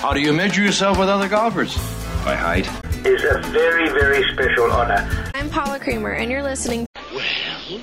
[0.00, 1.76] How do you measure yourself with other golfers?
[2.24, 2.66] By height.
[3.04, 5.06] Is a very, very special honor.
[5.34, 6.86] I'm Paula Creamer, and you're listening.
[7.14, 7.82] Well,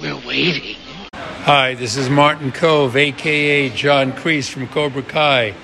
[0.00, 0.76] we're waiting.
[1.12, 5.54] Hi, this is Martin Kove, aka John Kreese from Cobra Kai,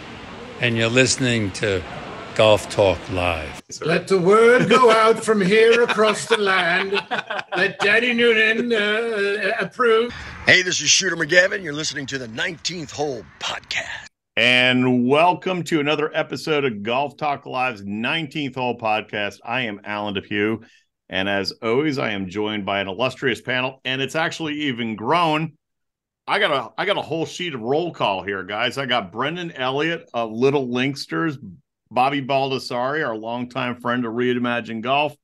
[0.61, 1.83] and you're listening to
[2.35, 3.63] Golf Talk Live.
[3.81, 7.01] Let the word go out from here across the land.
[7.57, 10.13] Let Daddy Noonan uh, approve.
[10.45, 11.63] Hey, this is Shooter McGavin.
[11.63, 14.11] You're listening to the 19th Hole Podcast.
[14.37, 19.39] And welcome to another episode of Golf Talk Live's 19th Hole Podcast.
[19.45, 20.63] I am Alan Depew.
[21.09, 25.53] And as always, I am joined by an illustrious panel, and it's actually even grown.
[26.27, 28.77] I got a I got a whole sheet of roll call here, guys.
[28.77, 31.37] I got Brendan Elliott of Little Linksters,
[31.93, 35.15] Bobby Baldessari, our longtime friend of Reimagine Golf,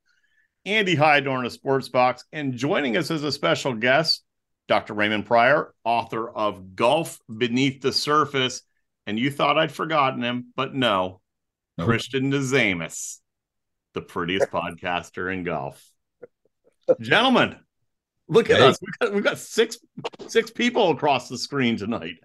[0.65, 4.23] Andy Hydorn of Sports Box, and joining us as a special guest,
[4.69, 4.93] Dr.
[4.93, 8.61] Raymond Prior, author of Golf Beneath the Surface.
[9.07, 11.21] And you thought I'd forgotten him, but no,
[11.77, 11.87] Nope.
[11.87, 13.17] Christian Dezamis,
[13.93, 15.83] the prettiest podcaster in golf.
[16.99, 17.55] Gentlemen,
[18.27, 18.67] look at Hey.
[18.67, 18.79] us.
[18.81, 19.77] We've got, we've got six
[20.27, 22.15] six people across the screen tonight.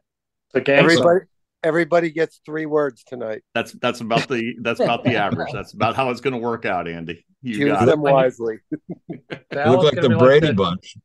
[0.55, 1.21] Okay, Everybody,
[1.63, 3.43] everybody gets three words tonight.
[3.55, 5.53] That's that's about the that's about the average.
[5.53, 7.25] That's about how it's going to work out, Andy.
[7.43, 8.13] You Choose got them it.
[8.13, 8.59] wisely.
[9.09, 9.21] Look
[9.53, 10.97] like the Brady Bunch.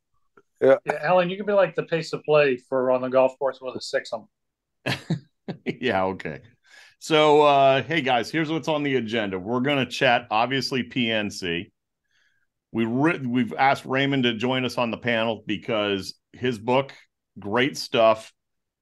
[0.62, 3.60] Yeah, Alan, you can be like the pace of play for on the golf course
[3.62, 4.28] with a six on.
[5.82, 6.42] yeah, okay.
[7.00, 9.40] So, uh, hey guys, here's what's on the agenda.
[9.40, 11.72] We're going to chat, obviously, PNC.
[12.72, 16.94] We re- we've asked Raymond to join us on the panel because his book,
[17.40, 18.32] great stuff.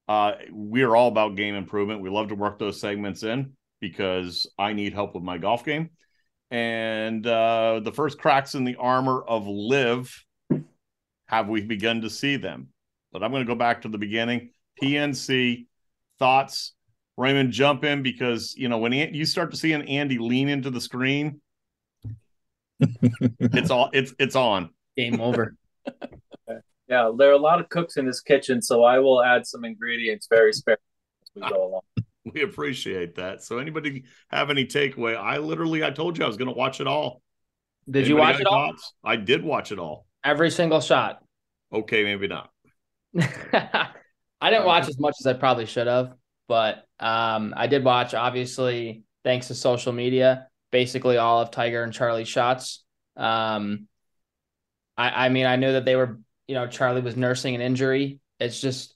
[0.07, 2.01] Uh, we are all about game improvement.
[2.01, 5.91] We love to work those segments in because I need help with my golf game.
[6.51, 10.25] And uh, the first cracks in the armor of live
[11.27, 12.69] have we begun to see them?
[13.11, 14.49] But I'm going to go back to the beginning.
[14.81, 15.67] PNC
[16.19, 16.73] thoughts.
[17.17, 20.47] Raymond, jump in because you know when An- you start to see an Andy lean
[20.47, 21.41] into the screen,
[22.79, 24.69] it's all it's it's on.
[24.95, 25.55] Game over.
[26.89, 29.63] Yeah, there are a lot of cooks in this kitchen, so I will add some
[29.63, 30.81] ingredients very sparingly
[31.23, 31.81] as we go along.
[32.33, 33.43] We appreciate that.
[33.43, 35.15] So anybody have any takeaway?
[35.17, 37.21] I literally I told you I was going to watch it all.
[37.89, 38.73] Did you watch got it all?
[39.03, 40.05] I did watch it all.
[40.23, 41.23] Every single shot.
[41.73, 42.49] Okay, maybe not.
[43.17, 46.13] I didn't watch as much as I probably should have,
[46.49, 48.13] but um, I did watch.
[48.13, 52.83] Obviously, thanks to social media, basically all of Tiger and Charlie's shots.
[53.15, 53.87] Um,
[54.97, 58.19] I, I mean, I knew that they were, you know, Charlie was nursing an injury.
[58.41, 58.95] It's just,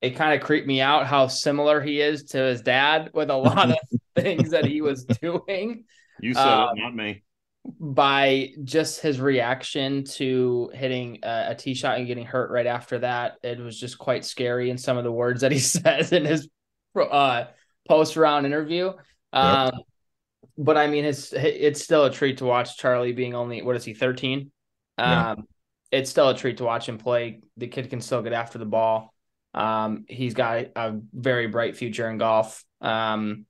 [0.00, 3.36] it kind of creeped me out how similar he is to his dad with a
[3.36, 3.78] lot of
[4.16, 5.84] things that he was doing
[6.20, 7.24] You said Um, it, not me.
[7.80, 12.98] by just his reaction to hitting a, a tee shot and getting hurt right after
[13.00, 13.38] that.
[13.42, 14.70] It was just quite scary.
[14.70, 16.48] And some of the words that he says in his
[16.96, 17.46] uh,
[17.88, 18.92] post round interview.
[19.32, 19.72] Um,
[20.58, 23.84] But I mean, his it's still a treat to watch Charlie being only what is
[23.84, 24.52] he thirteen?
[24.98, 25.30] Yeah.
[25.30, 25.48] Um,
[25.90, 27.40] it's still a treat to watch him play.
[27.56, 29.14] The kid can still get after the ball.
[29.54, 32.64] Um, he's got a very bright future in golf.
[32.80, 33.46] Um,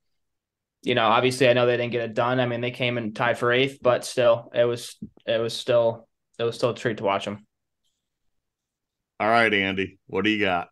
[0.81, 2.39] you know, obviously, I know they didn't get it done.
[2.39, 6.07] I mean, they came and tied for eighth, but still, it was it was still
[6.39, 7.45] it was still a treat to watch him.
[9.19, 10.69] All right, Andy, what do you got?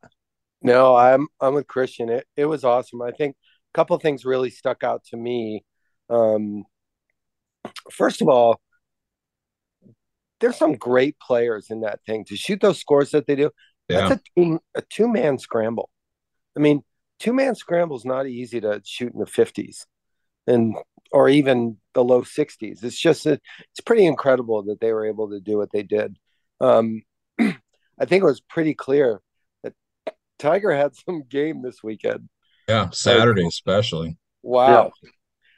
[0.62, 2.10] No, I'm I'm with Christian.
[2.10, 3.02] It it was awesome.
[3.02, 3.36] I think
[3.74, 5.64] a couple of things really stuck out to me.
[6.10, 6.66] Um,
[7.92, 8.62] first of all,
[10.40, 13.52] there's some great players in that thing to shoot those scores that they do.
[13.90, 14.10] Yeah.
[14.10, 15.90] That's a team a two man scramble.
[16.56, 16.84] I mean,
[17.20, 19.88] two man scramble is not easy to shoot in the fifties,
[20.46, 20.76] and
[21.12, 22.84] or even the low sixties.
[22.84, 23.40] It's just a,
[23.72, 26.18] it's pretty incredible that they were able to do what they did.
[26.60, 27.02] Um,
[27.40, 29.22] I think it was pretty clear
[30.42, 32.28] Tiger had some game this weekend.
[32.68, 34.18] Yeah, Saturday especially.
[34.42, 34.92] Wow.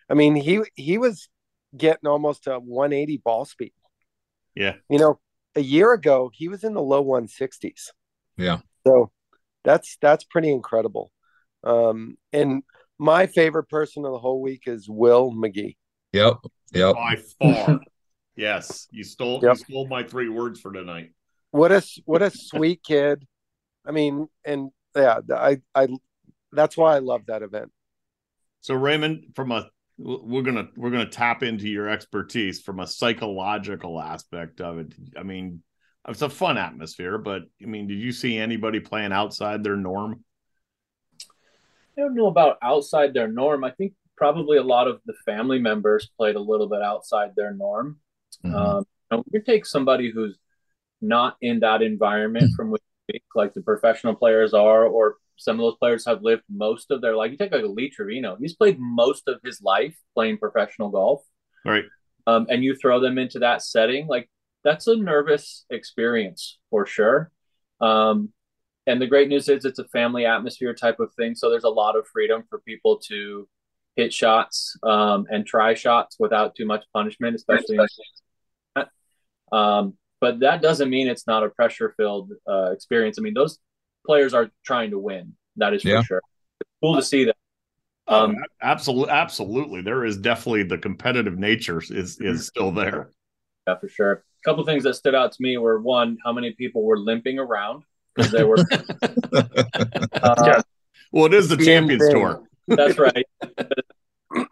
[0.10, 1.30] I mean, he he was
[1.76, 3.74] getting almost a 180 ball speed.
[4.56, 4.76] Yeah.
[4.90, 5.20] You know,
[5.56, 7.90] a year ago he was in the low 160s.
[8.38, 8.60] Yeah.
[8.86, 9.12] So
[9.64, 11.12] that's that's pretty incredible.
[11.64, 12.64] Um, and
[13.00, 15.78] my favorite person of the whole week is Will McGee.
[16.12, 16.38] Yep.
[16.74, 16.96] Yep.
[16.96, 17.80] By far.
[18.36, 19.58] yes, you stole Yep.
[19.58, 21.12] you stole my three words for tonight.
[21.52, 23.26] What a what a sweet kid.
[23.86, 25.88] I mean, and yeah, I I
[26.52, 27.72] that's why I love that event.
[28.62, 34.02] So Raymond, from a we're gonna we're gonna tap into your expertise from a psychological
[34.02, 34.94] aspect of it.
[35.18, 35.62] I mean,
[36.08, 40.24] it's a fun atmosphere, but I mean, did you see anybody playing outside their norm?
[41.98, 43.64] I don't know about outside their norm.
[43.64, 47.54] I think probably a lot of the family members played a little bit outside their
[47.54, 48.00] norm.
[48.44, 48.54] Mhm.
[48.54, 50.38] Um, you know, you take somebody who's
[51.02, 52.93] not in that environment from which you speak,
[53.36, 57.16] like the professional players are, or some of those players have lived most of their
[57.16, 57.32] life.
[57.32, 61.22] You take like a Lee Trevino, he's played most of his life playing professional golf.
[61.66, 61.86] Right.
[62.28, 64.30] Um, and you throw them into that setting, like
[64.64, 67.32] that's a nervous experience for sure.
[67.82, 68.30] Um,
[68.88, 71.36] and the great news is it's a family atmosphere type of thing.
[71.36, 73.48] So there's a lot of freedom for people to
[73.96, 77.78] hit shots um, and try shots without too much punishment, especially.
[79.52, 83.18] Um, but that doesn't mean it's not a pressure filled uh, experience.
[83.20, 83.60] I mean, those
[84.06, 85.34] players are trying to win.
[85.58, 86.02] That is for Yeah.
[86.02, 86.22] sure.
[86.62, 87.36] It's cool to see that.
[88.08, 89.82] Um, absolutely, absolutely.
[89.82, 93.10] There is definitely the competitive nature is is still there.
[93.68, 94.12] Yeah, for sure.
[94.14, 97.38] A couple things that stood out to me were one, how many people were limping
[97.38, 97.84] around
[98.16, 98.58] because they were.
[100.24, 100.62] uh,
[101.12, 102.44] Well, it is the Champions Tour.
[102.68, 103.26] That's right.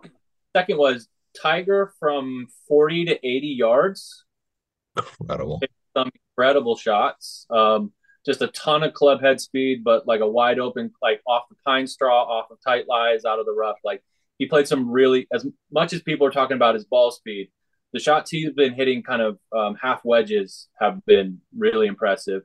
[0.56, 1.08] Second was
[1.42, 4.26] Tiger from 40 to 80 yards.
[4.98, 5.62] Incredible.
[5.96, 7.46] Some incredible shots.
[7.50, 7.94] Um,
[8.26, 11.56] just a ton of club head speed, but like a wide open, like off the
[11.66, 13.78] pine straw, off of tight lies, out of the rough.
[13.84, 14.04] Like
[14.38, 17.50] he played some really, as much as people are talking about his ball speed,
[17.94, 22.44] the shots he's been hitting kind of um, half wedges have been really impressive.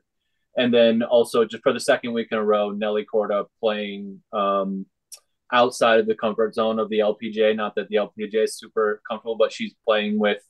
[0.57, 4.87] And then also just for the second week in a row, Nelly Corda playing um,
[5.53, 7.55] outside of the comfort zone of the LPGA.
[7.55, 10.41] Not that the LPGA is super comfortable, but she's playing with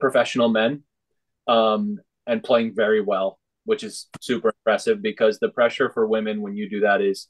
[0.00, 0.82] professional men
[1.48, 6.56] um, and playing very well, which is super impressive because the pressure for women when
[6.56, 7.28] you do that is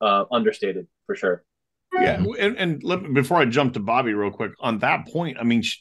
[0.00, 1.44] uh, understated for sure.
[1.92, 5.44] Yeah, and and let, before I jump to Bobby real quick on that point, I
[5.44, 5.78] mean, sh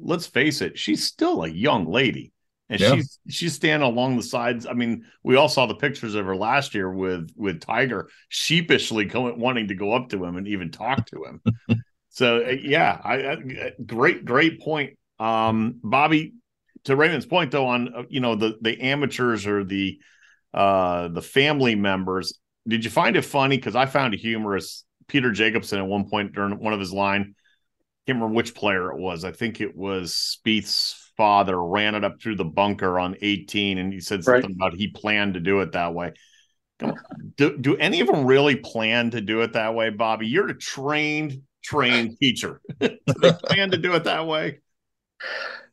[0.00, 2.32] let's face it, she's still a young lady,
[2.68, 2.94] and Yeah.
[2.94, 4.66] she's she's standing along the sides.
[4.66, 9.04] I mean, we all saw the pictures of her last year with with Tiger sheepishly
[9.04, 11.42] going, wanting to go up to him and even talk to him.
[12.08, 16.34] so uh, yeah, I, I great great point, um, Bobby.
[16.86, 19.98] To Raymond's point though, on uh, you know the the amateurs or the
[20.52, 23.56] uh the family members, did you find it funny?
[23.56, 24.84] Because I found it humorous.
[25.08, 27.34] Peter Jacobsen at one point during one of his line,
[28.06, 29.24] can't remember which player it was.
[29.24, 33.92] I think it was Spieth's father ran it up through the bunker on 18, and
[33.92, 34.56] he said something Right.
[34.56, 36.12] about he planned to do it that way.
[37.36, 40.26] Do, do any of them really plan to do it that way, Bobby?
[40.26, 42.60] You're a trained, trained teacher.
[42.80, 42.90] do
[43.20, 44.58] they plan to do it that way?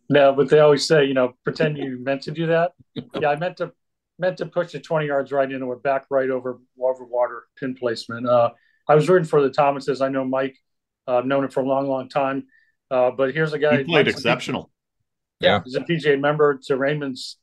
[0.09, 2.71] No, but they always say, you know, pretend you meant to do that.
[2.95, 3.71] Yeah, I meant to
[4.17, 7.75] meant to push it 20 yards right into it, back right over over water pin
[7.75, 8.27] placement.
[8.27, 8.50] Uh,
[8.88, 10.01] I was rooting for the Thomases.
[10.01, 10.57] I know Mike.
[11.07, 12.47] Uh, I've known him for a long, long time.
[12.91, 13.77] Uh, but here's a guy.
[13.77, 14.71] He played Mike's a- exceptional.
[15.39, 15.61] Yeah.
[15.63, 16.59] He's a PGA member.
[16.65, 17.38] To Raymond's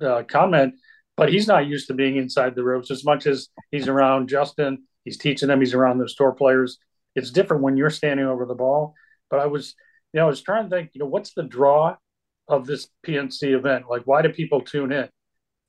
[0.00, 0.74] uh, comment,
[1.16, 4.84] but he's not used to being inside the ropes as much as he's around Justin.
[5.04, 5.60] He's teaching them.
[5.60, 6.78] He's around those tour players.
[7.16, 8.94] It's different when you're standing over the ball.
[9.30, 9.74] But I was,
[10.12, 11.96] you know, I was trying to think, you know, what's the draw
[12.50, 13.84] of this PNC event?
[13.88, 15.08] Like, why do people tune in?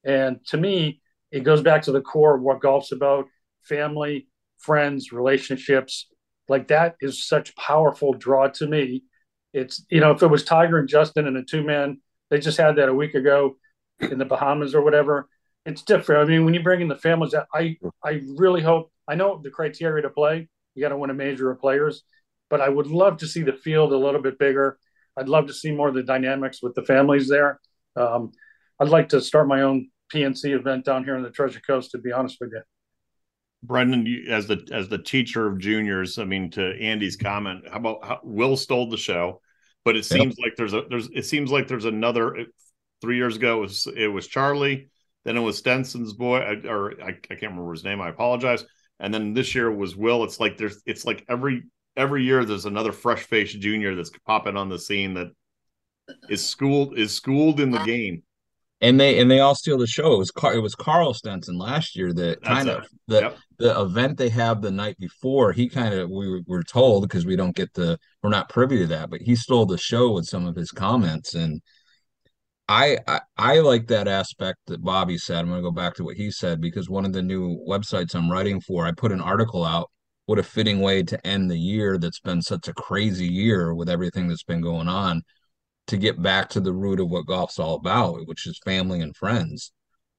[0.03, 1.01] And to me,
[1.31, 3.25] it goes back to the core of what golf's about:
[3.61, 6.07] family, friends, relationships.
[6.49, 9.03] Like that is such powerful draw to me.
[9.53, 12.57] It's you know, if it was Tiger and Justin and a two man, they just
[12.57, 13.57] had that a week ago
[13.99, 15.29] in the Bahamas or whatever.
[15.65, 16.23] It's different.
[16.23, 19.51] I mean, when you bring in the families, I I really hope I know the
[19.51, 20.49] criteria to play.
[20.73, 22.03] You got to win a major of players,
[22.49, 24.77] but I would love to see the field a little bit bigger.
[25.17, 27.59] I'd love to see more of the dynamics with the families there.
[27.95, 28.31] Um,
[28.79, 31.91] I'd like to start my own PNC event down here on the Treasure Coast.
[31.91, 32.61] To be honest with you.
[33.63, 37.77] Brendan, you, as the as the teacher of juniors, I mean, to Andy's comment, how
[37.77, 39.41] about how, Will stole the show,
[39.85, 40.19] but it Yep.
[40.19, 42.45] seems like there's a there's it seems like there's another.
[43.01, 44.87] Three years ago, it was it was Charlie,
[45.25, 47.99] then it was Stenson's boy, or I, I can't remember his name.
[47.99, 48.63] I apologize.
[48.99, 50.23] And then this year was Will.
[50.23, 51.63] It's like there's it's like every
[51.97, 55.31] every year there's another fresh faced junior that's popping on the scene that
[56.29, 58.23] is schooled is schooled in the game.
[58.81, 60.13] and they and they all steal the show.
[60.13, 62.77] It was Car- it was Karl Stenson last year that That's kind it.
[62.77, 63.37] of the Yep.
[63.59, 65.51] the event they have the night before.
[65.53, 68.77] He kind of we were, were told because we don't get the we're not privy
[68.79, 71.61] to that, but he stole the show with some of his comments and.
[72.69, 75.39] I, I I like that aspect that Bobby said.
[75.39, 78.15] I'm going to go back to what he said because one of the new websites
[78.15, 79.89] I'm writing for, I put an article out.
[80.31, 83.89] What a fitting way to end the year that's been such a crazy year with
[83.89, 85.23] everything that's been going on
[85.87, 89.13] to get back to the root of what golf's all about, which is family and
[89.13, 89.73] friends.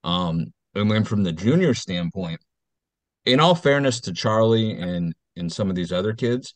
[0.05, 2.43] Um, and then from the junior standpoint,
[3.25, 6.55] in all fairness to Charlie and and some of these other kids,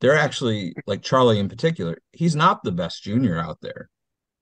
[0.00, 3.90] they're actually like Charlie in particular, he's not the best junior out there.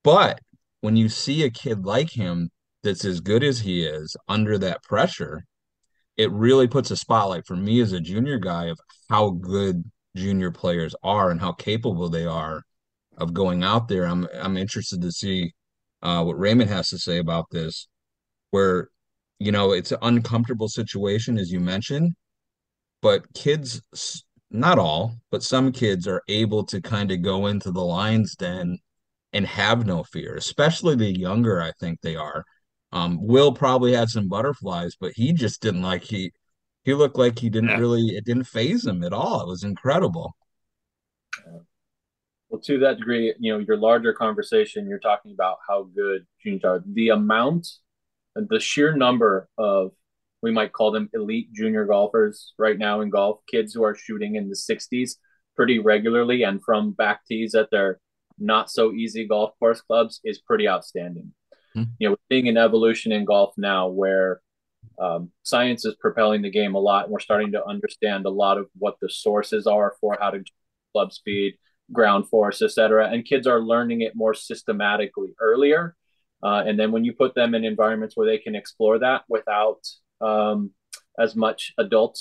[0.04, 0.38] But
[0.82, 2.50] when you see a kid like him
[2.82, 5.46] that's as good as he is under that pressure,
[6.16, 9.84] it really puts a spotlight for me as a junior guy of how good
[10.16, 12.62] junior players are and how capable they are
[13.16, 14.04] of going out there.
[14.04, 15.52] I'm I'm interested to see
[16.02, 17.88] uh, what Raymond has to say about this,
[18.50, 18.88] where
[19.40, 22.14] you know, it's an uncomfortable situation, as you mentioned,
[23.02, 23.82] but kids,
[24.50, 28.78] not all, but some kids are able to kind of go into the lion's den
[29.32, 32.44] and have no fear, especially the younger I think they are.
[32.92, 36.32] Um, Will probably had some butterflies, but he just didn't like he
[36.82, 37.78] he looked like he didn't Yeah.
[37.78, 39.42] really it didn't phase him at all.
[39.42, 40.34] It was incredible.
[42.48, 46.64] Well, to that degree, you know, your larger conversation, you're talking about how good juniors
[46.64, 46.82] are.
[46.84, 47.68] The amount,
[48.34, 49.92] the sheer number of,
[50.42, 54.34] we might call them elite junior golfers right now in golf, kids who are shooting
[54.34, 55.16] in the 60s
[55.54, 58.00] pretty regularly and from back tees at their
[58.38, 61.32] not so easy golf course clubs is pretty outstanding.
[61.74, 61.84] Hmm.
[61.98, 64.40] You know, seeing an evolution in golf now where
[64.98, 68.58] um, science is propelling the game a lot, and we're starting to understand a lot
[68.58, 70.42] of what the sources are for how to
[70.92, 71.54] club speed,
[71.92, 73.08] ground force, etc.
[73.10, 75.96] And kids are learning it more systematically earlier.
[76.42, 79.80] Uh, and then when you put them in environments where they can explore that without
[80.20, 80.70] um,
[81.18, 82.18] as much adult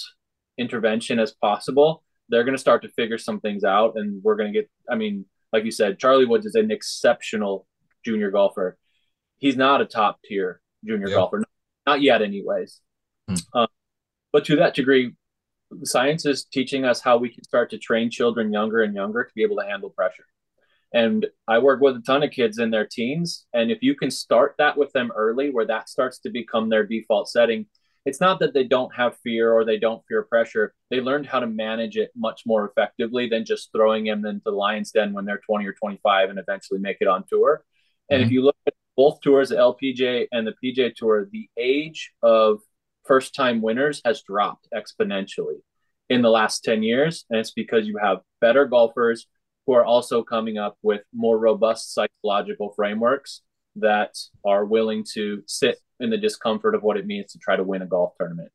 [0.58, 3.94] intervention as possible, they're going to start to figure some things out.
[3.96, 7.66] And we're going to get, I mean, like you said, Charlie Woods is an exceptional
[8.06, 8.78] junior golfer.
[9.40, 11.16] He's not a top tier junior Yeah.
[11.16, 11.44] golfer,
[11.86, 12.82] not yet, anyways.
[13.28, 13.36] Hmm.
[13.54, 13.68] Um,
[14.32, 15.16] but to that degree,
[15.84, 19.32] science is teaching us how we can start to train children younger and younger to
[19.36, 20.26] be able to handle pressure.
[20.92, 23.46] And I work with a ton of kids in their teens.
[23.54, 26.86] And if you can start that with them early, where that starts to become their
[26.86, 27.68] default setting,
[28.06, 30.74] it's not that they don't have fear or they don't fear pressure.
[30.90, 34.52] They learned how to manage it much more effectively than just throwing them into the
[34.52, 37.64] lion's den when they're 20 or 25 and eventually make it on tour.
[38.10, 42.12] And if you look at both tours, the LPGA and the PGA Tour, the age
[42.22, 42.60] of
[43.06, 45.62] first time winners has dropped exponentially
[46.10, 47.24] in the last 10 years.
[47.30, 49.26] And it's because you have better golfers
[49.66, 53.42] who are also coming up with more robust psychological frameworks
[53.78, 57.64] that are willing to sit in the discomfort of what it means to try to
[57.64, 58.52] win a golf tournament.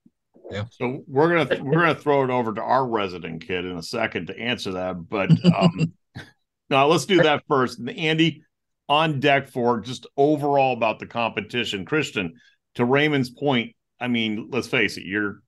[0.73, 4.27] So we're gonna we're gonna throw it over to our resident kid in a second
[4.27, 5.95] to answer that, but um,
[6.69, 7.81] no, let's do that first.
[7.97, 8.44] Andy,
[8.89, 11.85] on deck for just overall about the competition.
[11.85, 12.35] Christian,
[12.75, 15.41] to Raymond's point, I mean, let's face it, you're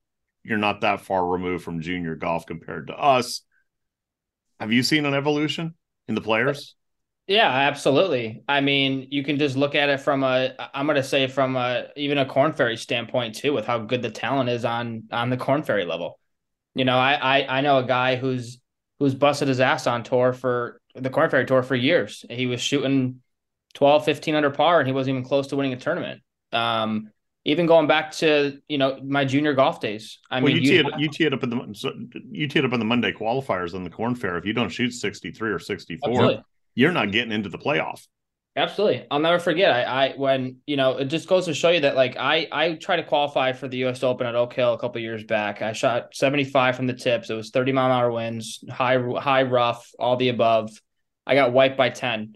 [0.42, 3.42] you're not that far removed from junior golf compared to us.
[4.60, 5.74] Have you seen an evolution
[6.08, 6.74] in the players?
[7.26, 8.44] Yeah, absolutely.
[8.48, 11.56] I mean, you can just look at it from a I'm going to say from
[11.56, 15.30] a even a Corn Ferry standpoint too with how good the talent is on on
[15.30, 16.20] the Corn Ferry level.
[16.74, 18.60] You know, I I, I know a guy who's
[19.00, 22.24] who's busted his ass on tour for the Corn Ferry tour for years.
[22.30, 23.20] He was shooting
[23.76, 26.20] 12, 15 under par and he wasn't even close to winning a tournament.
[26.52, 27.10] Um
[27.46, 30.18] even going back to, you know, my junior golf days.
[30.28, 32.58] I well, mean, you tee, you'd it, you tee it up in the you tee
[32.58, 34.38] it up in the Monday qualifiers on the Corn Ferry.
[34.38, 36.42] If you don't shoot sixty three or sixty four,
[36.74, 38.04] you're not getting into the playoff.
[38.56, 39.06] Absolutely.
[39.10, 39.70] I'll never forget.
[39.70, 42.72] I, I when you know, it just goes to show you that like I I
[42.74, 45.62] tried to qualify for the US Open at Oak Hill a couple years back.
[45.62, 47.30] I shot 75 from the tips.
[47.30, 50.70] It was 30 mile an hour winds, high high rough, all the above.
[51.26, 52.34] I got wiped by 10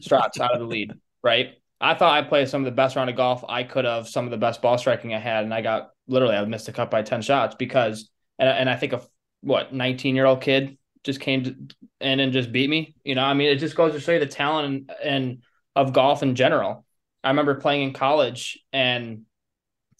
[0.00, 1.54] shots out of the lead, right?
[1.80, 4.24] I thought I played some of the best round of golf I could have, some
[4.24, 6.90] of the best ball striking I had, and I got literally I missed a cut
[6.90, 9.02] by 10 shots because and and I think a
[9.42, 11.68] what 19 year old kid just came
[12.00, 12.94] in and just beat me.
[13.04, 15.42] You know, I mean, it just goes to show you the talent and, and
[15.76, 16.84] of golf in general.
[17.22, 19.22] I remember playing in college, and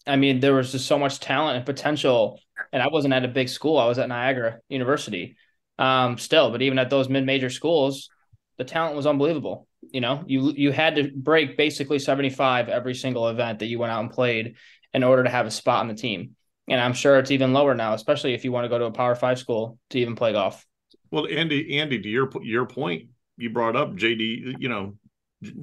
[0.07, 2.39] I mean, there was just so much talent and potential.
[2.71, 5.37] And I wasn't at a big school; I was at Niagara University,
[5.77, 6.51] um, still.
[6.51, 8.09] But even at those mid-major schools,
[8.57, 9.67] the talent was unbelievable.
[9.81, 13.91] You know, you you had to break basically seventy-five every single event that you went
[13.91, 14.55] out and played
[14.93, 16.35] in order to have a spot on the team.
[16.67, 18.91] And I'm sure it's even lower now, especially if you want to go to a
[18.91, 20.65] Power Five school to even play golf.
[21.11, 24.55] Well, Andy, Andy, to your your point, you brought up JD.
[24.59, 24.97] You know,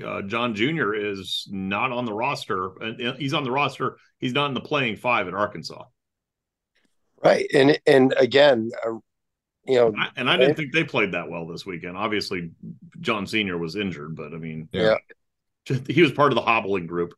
[0.06, 3.98] uh, John Junior is not on the roster, and and he's on the roster.
[4.18, 5.84] He's not in the playing five at Arkansas,
[7.22, 7.46] Right.
[7.54, 8.94] And and again, uh,
[9.66, 11.96] you know, I- and I didn't think they played that well this weekend.
[11.96, 12.50] Obviously,
[13.00, 14.96] John Senior was injured, but I mean, Yeah.
[15.88, 17.14] he was part of the hobbling group.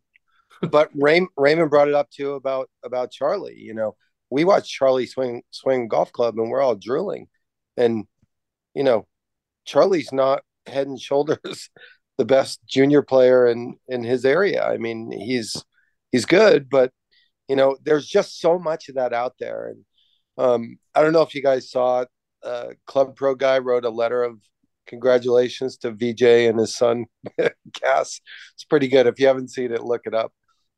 [0.70, 3.58] but Ray, Raymond brought it up too about about Charlie.
[3.58, 3.96] You know,
[4.30, 7.28] we watched Charlie swing swing golf club, and we're all drooling.
[7.76, 8.06] And
[8.74, 9.06] you know,
[9.64, 11.70] Charlie's not head and shoulders
[12.18, 14.64] the best junior player in in his area.
[14.64, 15.56] I mean, he's
[16.12, 16.92] he's good, but
[17.48, 19.68] you know, there's just so much of that out there.
[19.68, 19.84] And
[20.38, 22.08] um, I don't know if you guys saw it.
[22.44, 24.38] Uh, Club Pro guy wrote a letter of
[24.86, 27.06] congratulations to Vijay and his son
[27.72, 28.20] Cass.
[28.54, 29.06] It's pretty good.
[29.06, 30.32] If you haven't seen it, look it up.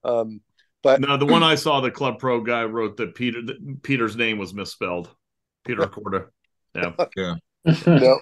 [0.04, 0.40] Um,
[0.82, 4.16] but No, the one I saw, the Club Pro guy wrote that Peter that Peter's
[4.16, 5.10] name was misspelled.
[5.64, 6.26] Peter Corda.
[6.74, 6.92] Yeah.
[7.16, 7.34] Yeah.
[7.88, 8.20] no,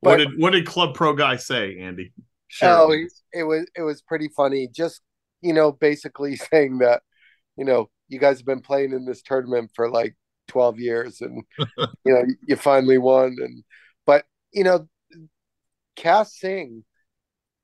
[0.00, 2.12] What did what did Club Pro guy say, Andy?
[2.46, 3.00] Share oh, it.
[3.00, 4.68] it, it was it was pretty funny.
[4.68, 5.00] Just
[5.40, 7.02] you know, basically saying that,
[7.56, 10.16] you know, you guys have been playing in this tournament for like
[10.48, 13.36] 12 years and, you know, you finally won.
[13.40, 13.64] And,
[14.06, 14.88] but, you know,
[15.96, 16.84] Cass Singh,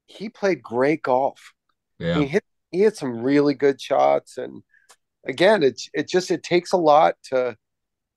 [0.06, 1.52] he played great golf.
[1.98, 2.18] Yeah.
[2.18, 4.38] He hit, he hit some really good shots.
[4.38, 4.62] And
[5.26, 7.56] again, it's, it just, it takes a lot to,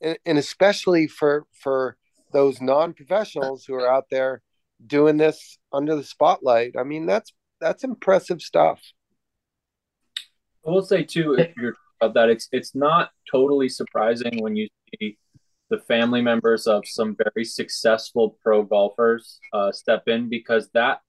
[0.01, 1.97] and, and especially for, for
[2.33, 4.41] those non-professionals who are out there
[4.85, 6.75] doing this under the spotlight.
[6.77, 8.81] I mean, that's, that's impressive stuff.
[10.65, 14.67] I will say too, if you're about that, it's it's not totally surprising when you
[14.99, 15.17] see
[15.69, 21.01] the family members of some very successful pro golfers uh, step in because that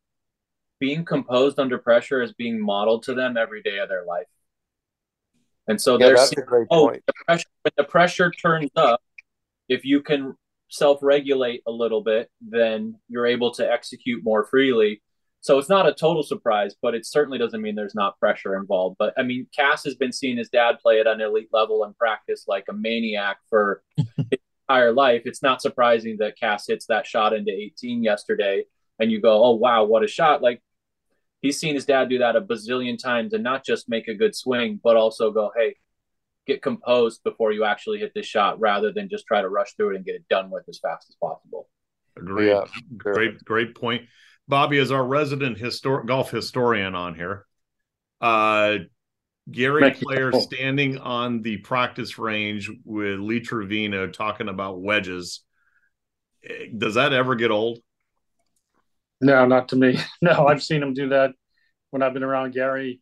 [0.80, 4.26] being composed under pressure is being modeled to them every day of their life.
[5.68, 7.02] And so Yeah, they're seeing, a great oh, point.
[7.06, 9.00] the pressure, when the pressure turns up,
[9.68, 10.34] if you can
[10.70, 15.02] self-regulate a little bit, then you're able to execute more freely.
[15.48, 18.96] So it's not a total surprise, but it certainly doesn't mean there's not pressure involved.
[18.98, 21.96] But I mean, Cass has been seeing his dad play at an elite level and
[21.96, 25.22] practice like a maniac for his entire life.
[25.24, 28.64] It's not surprising that Cass hits that shot into 18 yesterday,
[28.98, 30.60] and you go, "Oh wow, what a shot!" Like
[31.40, 34.36] he's seen his dad do that a bazillion times, and not just make a good
[34.36, 35.76] swing, but also go, "Hey,
[36.46, 39.94] get composed before you actually hit this shot, rather than just try to rush through
[39.94, 41.70] it and get it done with as fast as possible."
[42.18, 42.48] Agreed.
[42.48, 42.64] Yeah,
[42.98, 44.02] Great, great point.
[44.48, 47.44] Bobby is our resident histor- golf historian on here.
[48.20, 48.78] Uh,
[49.50, 50.06] Gary you.
[50.06, 55.42] Player standing on the practice range with Lee Trevino talking about wedges.
[56.44, 57.78] Eh, Does that ever get old?
[59.20, 59.98] No, not to me.
[60.22, 61.32] No, I've seen him do that
[61.90, 63.00] when I've been around Gary.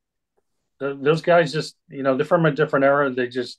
[0.80, 3.10] Th those guys just, you know, they're from a different era.
[3.10, 3.58] They just,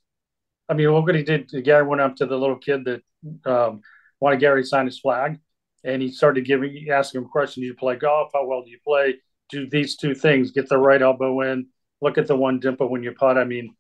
[0.70, 1.50] I mean, look what he did.
[1.64, 3.02] Gary went up to the little kid that
[3.46, 3.82] um,
[4.20, 5.40] wanted Gary to sign his flag,
[5.84, 7.64] and he started giving, asking him questions.
[7.64, 8.32] Do you play golf?
[8.34, 9.16] How well do you play?
[9.50, 10.52] Do these two things.
[10.52, 11.68] Get the right elbow in.
[12.02, 13.38] Look at the one dimple when you putt.
[13.38, 13.76] I mean,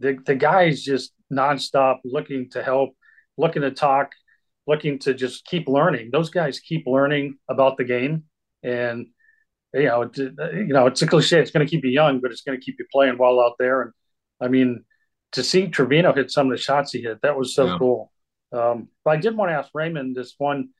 [0.00, 2.90] the the guy is just nonstop looking to help,
[3.36, 4.12] looking to talk,
[4.66, 6.10] looking to just keep learning.
[6.10, 8.24] Those guys keep learning about the game,
[8.62, 9.06] and
[9.72, 11.40] you know, it, you know, it's a cliche.
[11.40, 13.54] It's going to keep you young, but it's going to keep you playing well out
[13.58, 13.82] there.
[13.82, 13.92] And
[14.40, 14.84] I mean,
[15.32, 17.78] to see Trevino hit some of the shots he hit, that was so Yeah.
[17.78, 18.12] cool.
[18.52, 20.70] Um, but I did want to ask Raymond this one.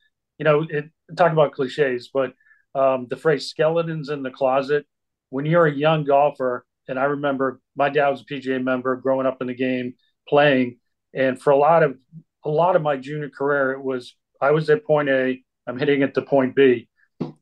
[0.41, 2.33] You know, it, talk about cliches, but
[2.73, 4.87] um, the phrase "skeletons in the closet."
[5.29, 9.27] When you're a young golfer, and I remember my dad was a PGA member growing
[9.27, 9.93] up in the game,
[10.27, 10.79] playing,
[11.13, 11.95] and for a lot of
[12.43, 16.01] a lot of my junior career, it was I was at point A, I'm hitting
[16.01, 16.89] it to point B,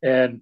[0.04, 0.42] and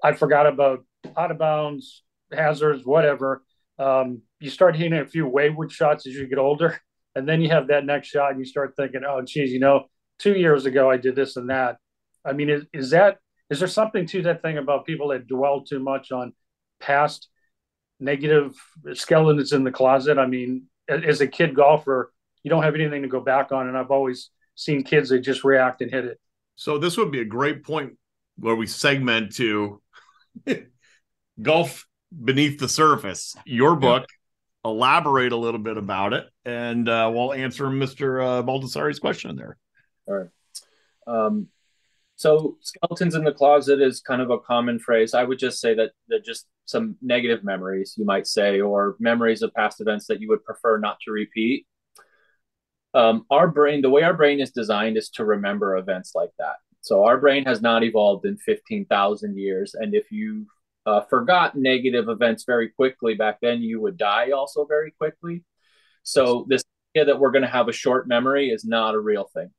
[0.00, 0.84] I forgot about
[1.16, 3.42] out of bounds, hazards, whatever.
[3.76, 6.80] Um, you start hitting a few wayward shots as you get older,
[7.16, 9.86] and then you have that next shot, and you start thinking, "Oh, geez, you know,
[10.20, 11.78] two years ago I did this and that."
[12.28, 13.18] I mean, is, is that
[13.50, 16.34] is there something to that thing about people that dwell too much on
[16.80, 17.28] past
[17.98, 18.54] negative
[18.92, 20.18] skeletons in the closet?
[20.18, 22.12] I mean, as a kid golfer,
[22.42, 25.44] you don't have anything to go back on, and I've always seen kids that just
[25.44, 26.20] react and hit it.
[26.56, 27.96] So this would be a great point
[28.36, 29.80] where we segment to
[31.42, 31.86] golf
[32.24, 33.34] beneath the surface.
[33.46, 34.06] Your book,
[34.64, 38.22] elaborate a little bit about it, and uh, we'll answer Mr.
[38.22, 39.56] Uh, Baldessari's question there.
[40.06, 40.28] All right.
[41.06, 41.48] Um,
[42.18, 45.14] so skeletons in the closet is kind of a common phrase.
[45.14, 49.40] I would just say that they're just some negative memories, you might say, or memories
[49.40, 51.68] of past events that you would prefer not to repeat.
[52.92, 56.56] Um, our brain, the way our brain is designed, is to remember events like that.
[56.80, 59.74] So our brain has not evolved in 15,000 years.
[59.74, 60.46] And if you
[60.86, 65.44] uh, forgot negative events very quickly back then, you would die also very quickly.
[66.02, 66.64] So this
[66.96, 69.50] idea that we're going to have a short memory is not a real thing.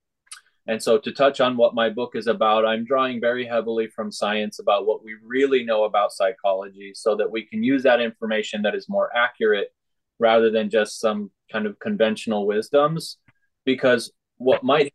[0.69, 4.11] And so, to touch on what my book is about, I'm drawing very heavily from
[4.11, 8.61] science about what we really know about psychology so that we can use that information
[8.61, 9.73] that is more accurate
[10.19, 13.17] rather than just some kind of conventional wisdoms.
[13.65, 14.93] Because what might,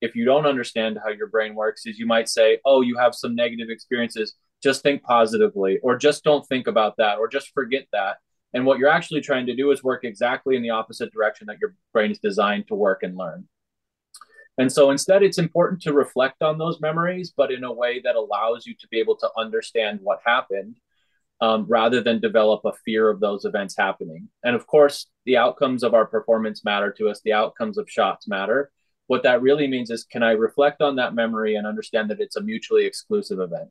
[0.00, 3.14] if you don't understand how your brain works, is you might say, oh, you have
[3.14, 7.86] some negative experiences, just think positively, or just don't think about that, or just forget
[7.92, 8.16] that.
[8.54, 11.60] And what you're actually trying to do is work exactly in the opposite direction that
[11.60, 13.46] your brain is designed to work and learn.
[14.58, 18.16] And so instead, it's important to reflect on those memories, but in a way that
[18.16, 20.78] allows you to be able to understand what happened
[21.40, 24.28] um, rather than develop a fear of those events happening.
[24.44, 28.28] And of course, the outcomes of our performance matter to us, the outcomes of shots
[28.28, 28.70] matter.
[29.08, 32.36] What that really means is can I reflect on that memory and understand that it's
[32.36, 33.70] a mutually exclusive event?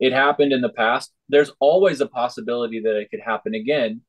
[0.00, 1.12] It happened in the past.
[1.28, 4.00] There's always a possibility that it could happen again.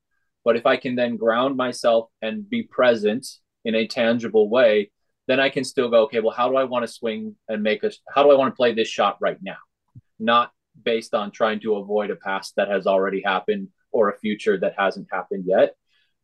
[0.46, 3.28] But if I can then ground myself and be present
[3.66, 4.92] in a tangible way,
[5.28, 7.84] then I can still go, okay, well, how do I want to swing and make
[7.84, 9.58] a, how do I want to play this shot right now?
[10.20, 14.58] Not based on trying to avoid a past that has already happened or a future
[14.60, 15.76] that hasn't happened yet.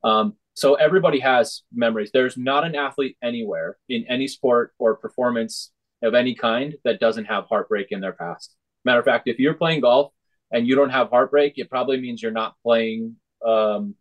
[0.04, 2.12] Um, so everybody has memories.
[2.14, 7.26] There's not an athlete anywhere in any sport or performance of any kind that doesn't
[7.26, 8.56] have heartbreak in their past.
[8.84, 10.12] Matter of fact, if you're playing golf
[10.52, 13.96] and you don't have heartbreak, it probably means you're not playing, um,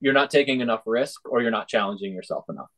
[0.00, 2.70] you're not taking enough risk or you're not challenging yourself enough.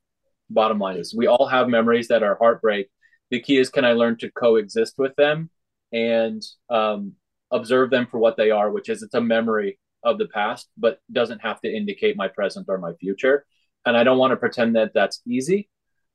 [0.52, 2.88] Bottom line is, we all have memories that are heartbreak.
[3.30, 5.50] The key is, can I learn to coexist with them
[5.92, 7.14] and um,
[7.50, 10.98] observe them for what they are, which is it's a memory of the past, but
[11.10, 13.46] doesn't have to indicate my present or my future.
[13.86, 15.68] And I don't want to pretend that that's easy,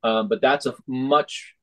[0.04, 1.56] um, but that's a much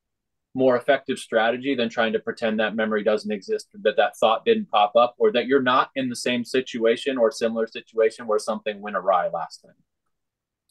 [0.55, 4.71] more effective strategy than trying to pretend that memory doesn't exist, that that thought didn't
[4.71, 8.81] pop up, or that you're not in the same situation or similar situation where something
[8.81, 9.75] went awry last time.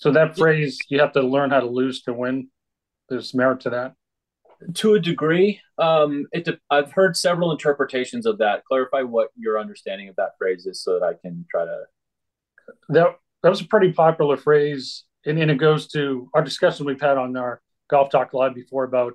[0.04, 2.50] So that phrase, you have to learn how to lose to win.
[3.08, 3.94] There's merit to that.
[4.74, 6.60] To a degree, um, it.
[6.70, 8.66] I've heard several interpretations of that.
[8.66, 11.84] Clarify what your understanding of that phrase is, so that I can try to.
[12.90, 17.00] That that was a pretty popular phrase, and, and it goes to our discussion we've
[17.00, 19.14] had on our golf talk live before about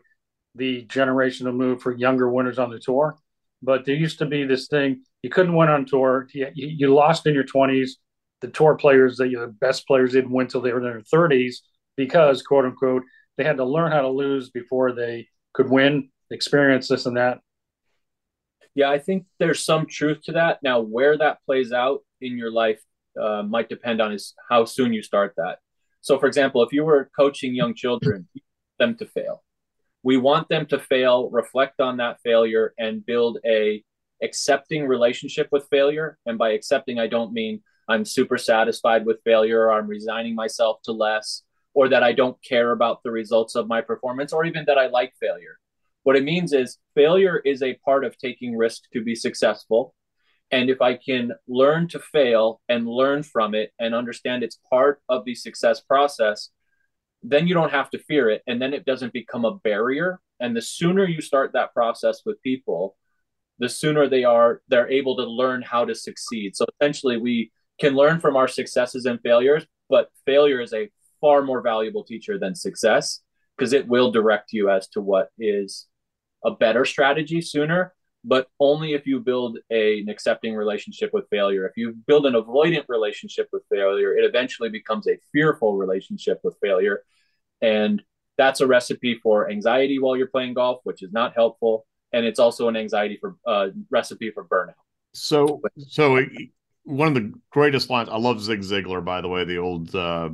[0.54, 3.18] the generational move for younger winners on the tour.
[3.62, 6.28] But there used to be this thing you couldn't win on tour.
[6.32, 7.90] You, you lost in your 20s.
[8.40, 11.56] The tour players, the, the best players, didn't win until they were in their 30s
[11.96, 13.02] because, quote unquote,
[13.36, 17.38] they had to learn how to lose before they could win, experience this and that.
[18.74, 20.58] Yeah, I think there's some truth to that.
[20.62, 22.80] Now, where that plays out in your life
[23.20, 25.58] uh, might depend on is how soon you start that.
[26.00, 28.28] So, for example, if you were coaching young children,
[28.78, 29.42] them to fail
[30.02, 33.82] we want them to fail reflect on that failure and build a
[34.22, 39.62] accepting relationship with failure and by accepting i don't mean i'm super satisfied with failure
[39.62, 41.42] or i'm resigning myself to less
[41.74, 44.86] or that i don't care about the results of my performance or even that i
[44.86, 45.58] like failure.
[46.02, 49.94] What it means is failure is a part of taking risk to be successful.
[50.50, 55.02] And if i can learn to fail and learn from it and understand it's part
[55.08, 56.50] of the success process
[57.22, 60.20] then you don't have to fear it and then it doesn't become a barrier.
[60.40, 62.96] And the sooner you start that process with people
[63.58, 66.56] the sooner they are they're able to learn how to succeed.
[66.56, 71.42] So essentially we can learn from our successes and failures but failure is a far
[71.42, 73.20] more valuable teacher than success
[73.56, 75.86] because it will direct you as to what is
[76.44, 81.66] a better strategy sooner but only if you build a, an accepting relationship with failure.
[81.66, 86.56] If you build an avoidant relationship with failure, it eventually becomes a fearful relationship with
[86.60, 87.02] failure.
[87.62, 88.02] And
[88.36, 91.86] that's a recipe for anxiety while you're playing golf, which is not helpful.
[92.12, 94.74] And it's also an anxiety for uh, recipe for burnout.
[95.14, 96.20] So, so
[96.88, 98.08] one of the greatest lines.
[98.08, 99.44] I love Zig Ziglar, by the way.
[99.44, 100.30] The old uh,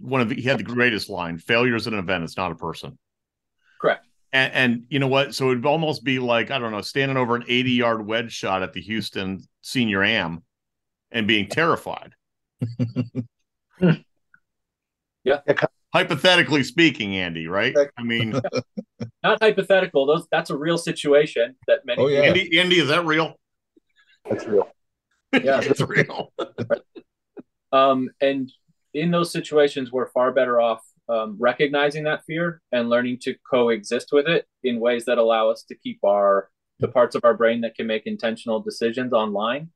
[0.00, 2.56] one of the, he had the greatest line: "Failure is an event; it's not a
[2.56, 2.98] person."
[3.80, 4.04] Correct.
[4.32, 5.34] And, and, you know what?
[5.34, 8.62] So it'd almost be like I don't know, standing over an 80 yard wedge shot
[8.62, 10.42] at the Houston Senior Am
[11.10, 12.12] and being terrified.
[15.24, 15.40] yeah.
[15.94, 17.74] Hypothetically speaking, Andy, right?
[17.96, 18.38] I mean,
[19.22, 20.06] not hypothetical.
[20.06, 22.02] Those that's a real situation that many.
[22.02, 23.36] Oh yeah, Andy, Andy, is that real?
[24.28, 24.68] That's real.
[25.32, 26.32] Yeah, it's real.
[27.72, 28.50] um, and
[28.94, 34.10] in those situations, we're far better off um, recognizing that fear and learning to coexist
[34.12, 37.62] with it in ways that allow us to keep our the parts of our brain
[37.62, 39.70] that can make intentional decisions online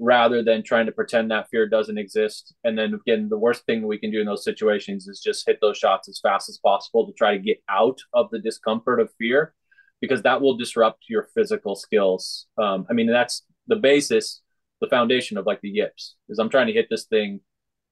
[0.00, 2.54] rather than trying to pretend that fear doesn't exist.
[2.64, 5.58] And then again the worst thing we can do in those situations is just hit
[5.60, 9.12] those shots as fast as possible to try to get out of the discomfort of
[9.18, 9.54] fear
[10.00, 12.46] because that will disrupt your physical skills.
[12.58, 14.42] Um, i mean that's the basis
[14.80, 17.40] the foundation of like the yips is i'm trying to hit this thing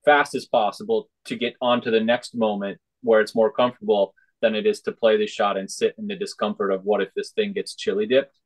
[0.05, 4.67] fast as possible to get onto the next moment where it's more comfortable than it
[4.67, 7.53] is to play the shot and sit in the discomfort of what if this thing
[7.53, 8.39] gets chili dipped.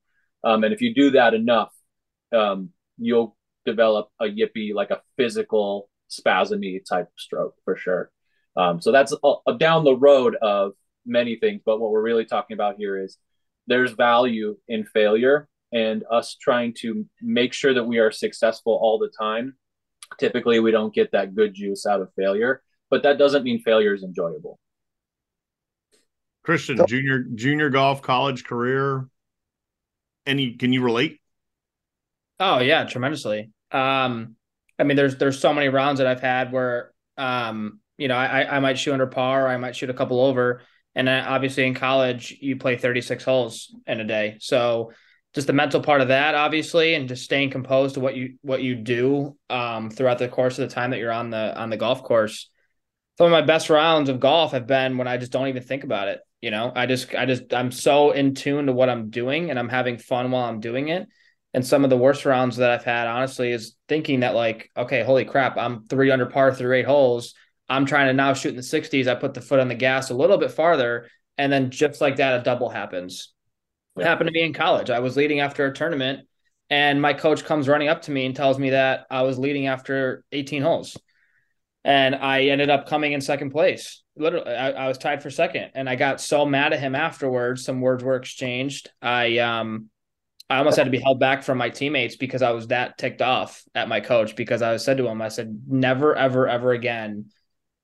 [0.44, 1.72] Um, and if you do that enough,
[2.32, 8.10] um, you'll develop a yippy, like a physical spasmy type stroke for sure.
[8.56, 10.72] Um, so that's a, a down the road of
[11.04, 11.62] many things.
[11.64, 13.18] But what we're really talking about here is
[13.66, 18.98] there's value in failure and us trying to make sure that we are successful all
[18.98, 19.54] the time
[20.18, 23.94] typically we don't get that good juice out of failure but that doesn't mean failure
[23.94, 24.60] is enjoyable.
[26.44, 29.08] Christian junior junior golf college career
[30.24, 31.20] any can you relate?
[32.38, 33.50] Oh yeah tremendously.
[33.72, 34.36] Um
[34.78, 38.56] i mean there's there's so many rounds that i've had where um you know i
[38.56, 40.60] i might shoot under par or i might shoot a couple over
[40.96, 44.38] and then obviously in college you play 36 holes in a day.
[44.40, 44.92] So
[45.36, 48.62] just the mental part of that, obviously, and just staying composed to what you what
[48.62, 51.76] you do um, throughout the course of the time that you're on the on the
[51.76, 52.48] golf course.
[53.18, 55.84] Some of my best rounds of golf have been when I just don't even think
[55.84, 56.20] about it.
[56.40, 59.58] You know, I just I just I'm so in tune to what I'm doing and
[59.58, 61.06] I'm having fun while I'm doing it.
[61.52, 65.02] And some of the worst rounds that I've had, honestly, is thinking that like, okay,
[65.02, 67.34] holy crap, I'm three under par through eight holes.
[67.68, 69.06] I'm trying to now shoot in the 60s.
[69.06, 72.16] I put the foot on the gas a little bit farther, and then just like
[72.16, 73.34] that, a double happens.
[73.96, 74.90] It happened to me in college.
[74.90, 76.26] I was leading after a tournament,
[76.70, 79.66] and my coach comes running up to me and tells me that I was leading
[79.66, 80.96] after 18 holes
[81.86, 84.02] and I ended up coming in second place.
[84.16, 87.64] Literally, I, I, was tied for second, and I got so mad at him afterwards.
[87.64, 88.90] Some words were exchanged.
[89.00, 89.88] I um,
[90.50, 93.22] I almost had to be held back from my teammates because I was that ticked
[93.22, 97.26] off at my coach because I said to him, I said, never, ever, ever again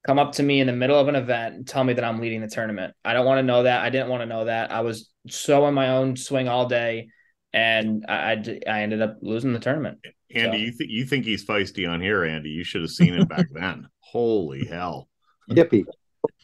[0.06, 2.20] come up to me in the middle of an event and tell me that I'm
[2.20, 2.94] leading the tournament.
[3.04, 3.82] I don't want to know that.
[3.82, 4.72] I didn't want to know that.
[4.72, 7.08] I was so in my own swing all day,
[7.52, 9.98] and I I, I ended up losing the tournament.
[10.34, 10.64] Andy, so.
[10.64, 12.50] you think you think he's feisty on here, Andy?
[12.50, 13.86] You should have seen him back then.
[14.00, 15.08] Holy hell!
[15.50, 15.84] Yippee!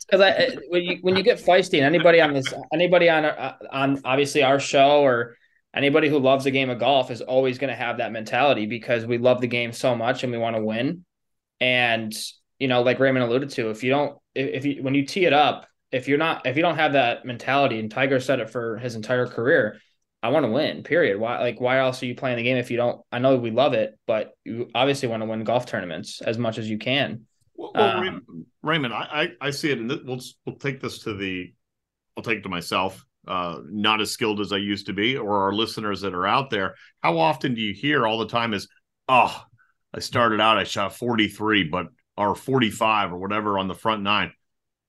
[0.06, 3.56] Because I when you when you get feisty, and anybody on this, anybody on uh,
[3.70, 5.36] on obviously our show or
[5.74, 9.04] anybody who loves the game of golf is always going to have that mentality because
[9.04, 11.04] we love the game so much and we want to win.
[11.60, 12.14] And
[12.58, 15.32] you know, like Raymond alluded to, if you don't, if, you when you tee it
[15.32, 18.78] up, if you're not, if you don't have that mentality, and Tiger said it for
[18.78, 19.80] his entire career,
[20.22, 20.82] I want to win.
[20.82, 21.18] Period.
[21.18, 23.00] Why like why else are you playing the game if you don't?
[23.12, 26.58] I know we love it, but you obviously want to win golf tournaments as much
[26.58, 27.26] as you can.
[27.54, 31.52] Well, well um, Raymond, I, I see it, and we'll we'll take this to the,
[32.16, 33.04] I'll take it to myself.
[33.26, 36.50] Uh, not as skilled as I used to be, or our listeners that are out
[36.50, 36.74] there.
[37.02, 38.68] How often do you hear all the time is,
[39.06, 39.44] oh,
[39.92, 41.88] I started out, I shot 43, but
[42.18, 44.32] or 45 or whatever on the front nine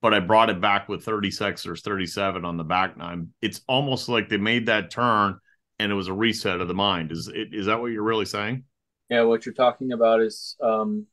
[0.02, 3.34] but I brought it back with 36 or 37 on the back nine.
[3.42, 5.40] It's almost like they made that turn
[5.78, 7.12] and it was a reset of the mind.
[7.12, 8.64] Is is that what you're really saying?
[9.10, 11.08] Yeah, what you're talking about is um,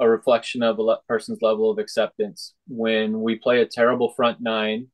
[0.00, 2.54] a reflection of a person's level of acceptance.
[2.66, 4.88] When we play a terrible front nine,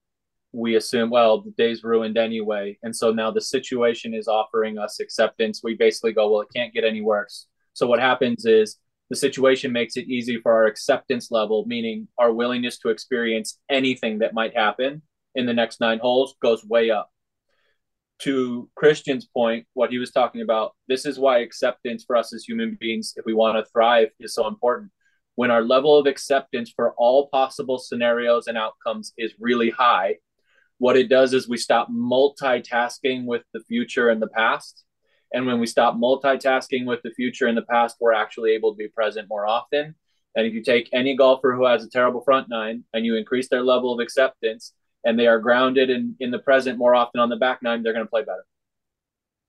[0.52, 2.76] we assume, well, the day's ruined anyway.
[2.82, 5.60] And so now the situation is offering us acceptance.
[5.62, 7.46] We basically go, well, it can't get any worse.
[7.72, 8.78] So what happens is
[9.10, 14.20] the situation makes it easy for our acceptance level, meaning our willingness to experience anything
[14.20, 15.02] that might happen
[15.34, 17.10] in the next nine holes goes way up.
[18.20, 22.44] To Christian's point, what he was talking about, this is why acceptance for us as
[22.44, 24.92] human beings, if we want to thrive, is so important.
[25.34, 30.16] When our level of acceptance for all possible scenarios and outcomes is really high,
[30.78, 34.84] what it does is we stop multitasking with the future and the past
[35.32, 38.76] and when we stop multitasking with the future and the past, we're actually able to
[38.76, 39.94] be present more often.
[40.36, 43.48] And if you take any golfer who has a terrible front nine and you increase
[43.48, 47.28] their level of acceptance and they are grounded in, in the present more often on
[47.28, 48.44] the back nine, they're going to play better.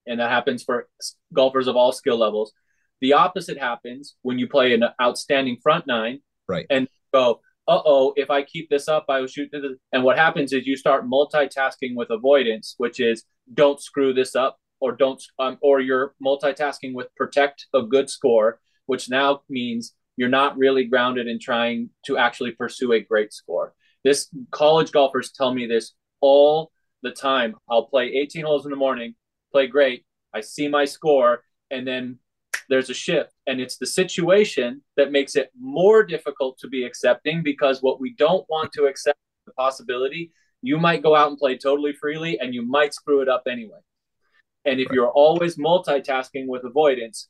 [0.08, 0.88] And that happens for
[1.34, 2.54] golfers of all skill levels.
[3.02, 6.20] The opposite happens when you play an outstanding front nine.
[6.48, 6.66] Right.
[6.70, 9.52] And go, uh oh, if I keep this up, I will shoot.
[9.92, 14.58] And what happens is you start multitasking with avoidance, which is don't screw this up
[14.82, 20.30] or don't um, or you're multitasking with protect a good score which now means you're
[20.30, 23.74] not really grounded in trying to actually pursue a great score.
[24.04, 27.56] This college golfers tell me this all the time.
[27.70, 29.16] I'll play 18 holes in the morning
[29.52, 32.18] play great i see my score and then
[32.70, 33.32] there's a shift.
[33.48, 38.14] And it's the situation that makes it more difficult to be accepting because what we
[38.14, 42.54] don't want to accept the possibility you might go out and play totally freely and
[42.54, 43.80] you might screw it up anyway
[44.66, 44.96] and if right.
[44.96, 47.28] you're always multitasking with avoidance,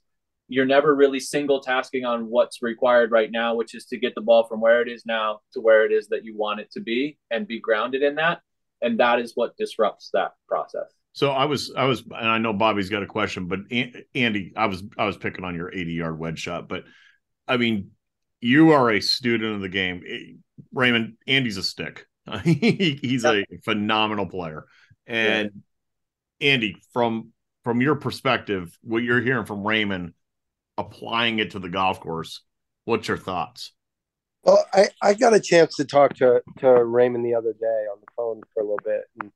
[0.48, 4.22] you're never really single tasking on what's required right now, which is to get the
[4.22, 6.82] ball from where it is now to where it is that you want it to
[6.82, 8.42] be and be grounded in that.
[8.82, 10.94] And that is what disrupts that process.
[11.14, 14.66] So I was, I was, and I know Bobby's got a question, but Andy, I
[14.66, 16.84] was, I was picking on your 80 yard wedge shot, but
[17.48, 17.92] I mean,
[18.42, 20.04] you are a student of the game.
[20.08, 20.34] Eh,
[20.74, 22.08] Raymond, Andy's a stick.
[22.44, 24.66] he's a phenomenal player.
[25.08, 25.64] And
[26.42, 27.32] Andy, from
[27.64, 30.14] from your perspective, what you're hearing from Raymond,
[30.78, 32.42] applying it to the golf course,
[32.86, 33.74] what's your thoughts?
[34.44, 38.00] Well, I, I got a chance to talk to, to Raymond the other day on
[38.00, 39.04] the phone for a little bit.
[39.22, 39.32] And,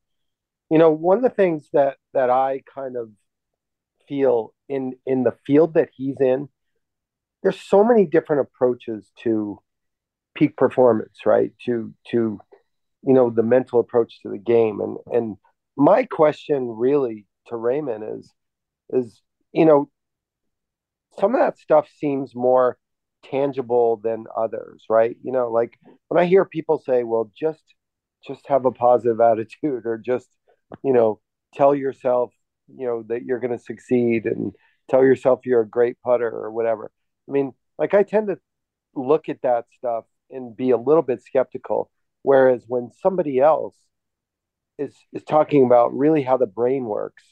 [0.72, 3.12] you know, one of the things that, that I kind of
[4.08, 6.50] feel in, in the field that he's in,
[7.44, 9.60] there's so many different approaches to
[10.34, 11.52] peak performance, right?
[11.66, 12.40] To, to,
[13.04, 14.82] you know, the mental approach to the game.
[14.82, 15.38] And, and
[15.78, 18.34] my question really to Raymond is
[18.92, 19.90] is you know
[21.20, 22.78] some of that stuff seems more
[23.24, 25.16] tangible than others right?
[25.24, 27.64] You know like when i hear people say well just
[28.28, 30.30] just have a positive attitude or just
[30.84, 31.20] you know
[31.54, 32.32] tell yourself
[32.68, 34.54] you know that you're going to succeed and
[34.90, 36.92] tell yourself you're a great putter or whatever.
[37.28, 38.38] I mean like i tend to
[38.96, 41.92] look at that stuff and be a little bit skeptical.
[42.24, 43.76] Whereas when somebody else
[44.78, 47.24] is is talking about really how the brain works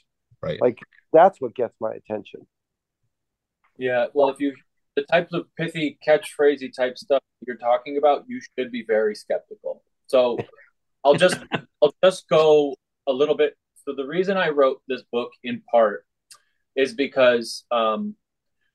[0.41, 0.79] right like
[1.13, 2.45] that's what gets my attention.
[3.77, 4.55] Yeah, well, if you
[4.95, 9.83] the types of pithy catchphrasey type stuff you're talking about, you should be very skeptical.
[10.07, 10.37] So
[11.05, 11.37] I'll just
[11.81, 12.75] I'll just go
[13.07, 13.55] a little bit.
[13.85, 16.05] So the reason I wrote this book in part
[16.75, 18.15] is because um,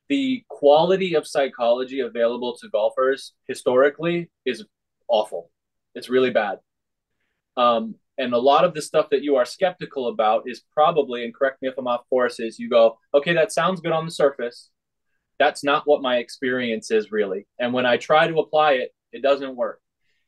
[0.08, 4.64] the quality of psychology available to golfers historically is
[5.08, 5.50] awful.
[5.94, 6.58] It's really bad.
[7.56, 11.32] Um, and a lot of the stuff that you are skeptical about is probably, and
[11.32, 14.10] correct me if I'm off course, is you go, okay, that sounds good on the
[14.10, 14.70] surface.
[15.38, 17.46] That's not what my experience is really.
[17.60, 19.80] And when I try to apply it, it doesn't work.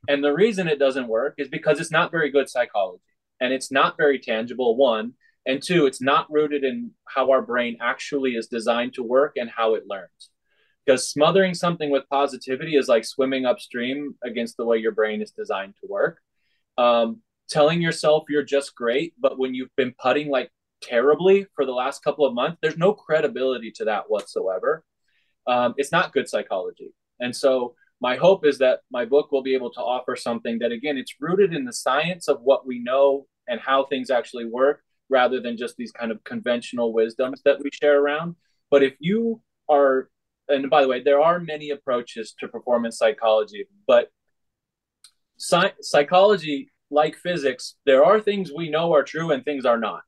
[0.09, 3.03] And the reason it doesn't work is because it's not very good psychology
[3.41, 5.15] and it's not very tangible, one.
[5.45, 9.51] And two, it's not rooted in how our brain actually is designed to work and
[9.51, 10.31] how it learns.
[10.87, 15.33] Because smothering something with positivity is like swimming upstream against the way your brain is
[15.33, 16.19] designed to work.
[16.79, 21.73] Um, telling yourself you're just great, but when you've been putting like terribly for the
[21.73, 24.85] last couple of months, there's no credibility to that whatsoever.
[25.47, 26.95] Um, it's not good psychology.
[27.19, 30.73] And so my hope is that my book will be able to offer something that
[30.73, 34.83] again it's rooted in the science of what we know and how things actually work
[35.09, 38.35] rather than just these kind of conventional wisdoms that we share around
[38.71, 40.09] but if you are
[40.49, 44.09] and by the way there are many approaches to performance psychology but
[45.37, 50.03] psychology like physics there are things we know are true and things are not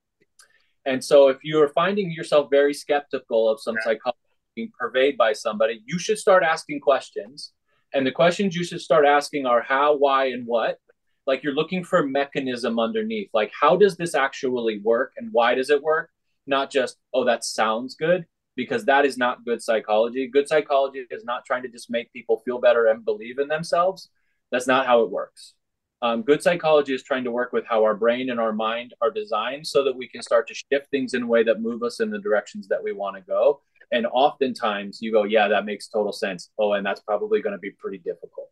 [0.85, 4.19] and so if you're finding yourself very skeptical of some psychology
[4.57, 7.53] being purveyed by somebody you should start asking questions
[7.93, 10.79] and the questions you should start asking are how, why, and what.
[11.27, 13.31] Like you're looking for mechanism underneath.
[13.33, 16.11] Like, how does this actually work and why does it work?
[16.47, 20.27] Not just, oh, that sounds good, because that is not good psychology.
[20.27, 24.09] Good psychology is not trying to just make people feel better and believe in themselves.
[24.51, 25.55] That's not how it works.
[26.03, 29.11] Um, good psychology is trying to work with how our brain and our mind are
[29.11, 32.01] designed so that we can start to shift things in a way that move us
[32.01, 33.61] in the directions that we want to go
[33.93, 36.51] and oftentimes you go, yeah, that makes total sense.
[36.59, 38.49] Oh, and that's probably going to be pretty difficult.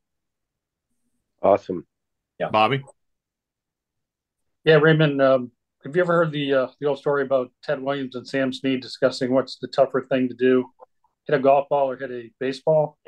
[1.43, 1.87] Awesome.
[2.39, 2.51] Yeah.
[2.51, 2.83] Bobby?
[4.65, 5.51] Yeah, Raymond, um,
[5.83, 8.83] have you ever heard the uh, the old story about Ted Williams and Sam Snead
[8.83, 10.67] discussing what's the tougher thing to do,
[11.27, 12.99] hit a golf ball or hit a baseball?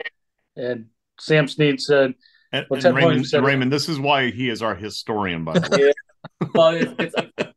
[0.56, 0.86] And
[1.20, 2.14] Sam Snead said,
[2.52, 5.86] and, well, and Raymond, Raymond, this is why he is our historian, by the way.
[5.86, 6.48] Yeah.
[6.54, 7.52] Well, it's, it's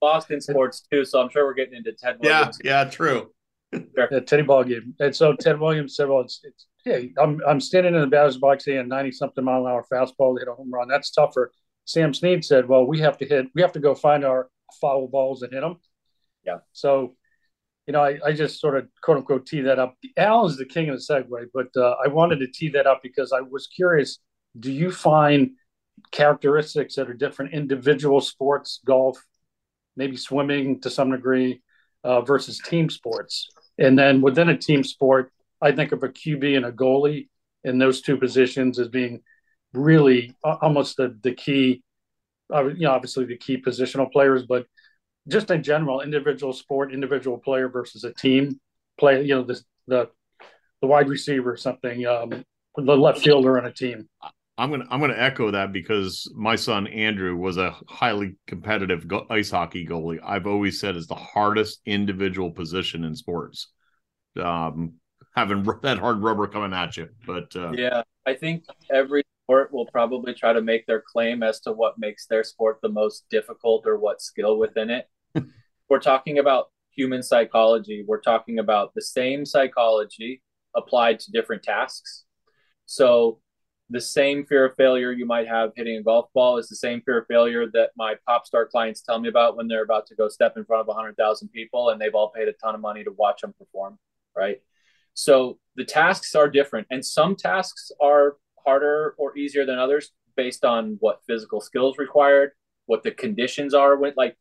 [0.00, 2.58] Boston sports too, so I'm sure we're getting into Ted Williams.
[2.64, 3.30] Yeah, yeah, true
[3.72, 4.94] yeah, Teddy ball game.
[5.00, 8.38] And so Ted Williams said, "Well, it's, it's yeah, I'm I'm standing in the batter's
[8.38, 10.88] box saying 90 something mile an hour fastball to hit a home run.
[10.88, 11.50] That's tougher."
[11.84, 13.46] Sam Snead said, "Well, we have to hit.
[13.54, 14.48] We have to go find our
[14.80, 15.76] foul balls and hit them."
[16.44, 16.58] Yeah.
[16.72, 17.14] So,
[17.86, 19.96] you know, I, I just sort of quote unquote tee that up.
[20.16, 23.00] Al is the king of the segue, but uh, I wanted to tee that up
[23.02, 24.18] because I was curious.
[24.58, 25.52] Do you find
[26.10, 29.18] characteristics that are different individual sports, golf,
[29.96, 31.62] maybe swimming to some degree,
[32.04, 33.48] uh, versus team sports?
[33.78, 37.28] And then within a team sport, I think of a QB and a goalie
[37.64, 39.22] in those two positions as being
[39.72, 41.82] really almost the, the key,
[42.52, 44.66] uh, you know, obviously the key positional players, but
[45.28, 48.60] just in general, individual sport, individual player versus a team
[48.98, 50.08] play, you know, the, the,
[50.80, 52.44] the wide receiver, something, um,
[52.76, 54.08] the left fielder on a team.
[54.58, 59.26] I'm gonna I'm gonna echo that because my son Andrew was a highly competitive go-
[59.30, 60.18] ice hockey goalie.
[60.22, 63.68] I've always said is the hardest individual position in sports.
[64.38, 64.94] Um,
[65.34, 69.86] having that hard rubber coming at you, but uh, yeah, I think every sport will
[69.86, 73.86] probably try to make their claim as to what makes their sport the most difficult
[73.86, 75.08] or what skill within it.
[75.88, 78.04] We're talking about human psychology.
[78.06, 80.42] We're talking about the same psychology
[80.74, 82.24] applied to different tasks.
[82.86, 83.40] So
[83.90, 87.02] the same fear of failure you might have hitting a golf ball is the same
[87.02, 90.14] fear of failure that my pop star clients tell me about when they're about to
[90.14, 93.04] go step in front of 100,000 people and they've all paid a ton of money
[93.04, 93.98] to watch them perform,
[94.36, 94.60] right?
[95.14, 100.64] So the tasks are different, and some tasks are harder or easier than others based
[100.64, 102.52] on what physical skills required,
[102.86, 103.96] what the conditions are.
[103.96, 104.36] When like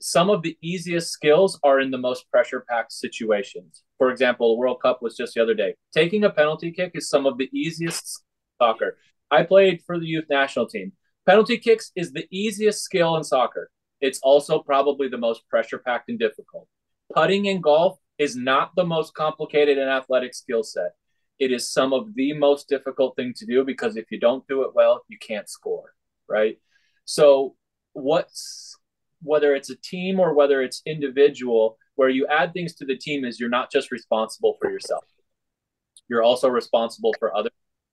[0.00, 3.82] some of the easiest skills are in the most pressure packed situations.
[3.96, 5.74] For example, the World Cup was just the other day.
[5.92, 8.24] Taking a penalty kick is some of the easiest
[8.60, 8.98] soccer.
[9.30, 10.92] I played for the youth national team.
[11.26, 13.70] Penalty kicks is the easiest skill in soccer.
[14.00, 16.68] It's also probably the most pressure packed and difficult.
[17.14, 20.92] Putting in golf is not the most complicated and athletic skill set.
[21.38, 24.62] It is some of the most difficult thing to do because if you don't do
[24.62, 25.94] it well, you can't score,
[26.28, 26.58] right?
[27.04, 27.56] So,
[27.92, 28.67] what's
[29.22, 33.24] whether it's a team or whether it's individual, where you add things to the team
[33.24, 35.04] is you're not just responsible for yourself.
[36.08, 37.52] You're also responsible for others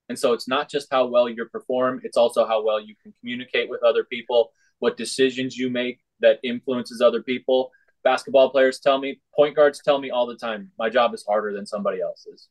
[0.10, 3.14] and so it's not just how well you perform, it's also how well you can
[3.20, 7.72] communicate with other people, what decisions you make that influences other people.
[8.04, 11.52] basketball players tell me, point guards tell me all the time, my job is harder
[11.52, 12.50] than somebody else's,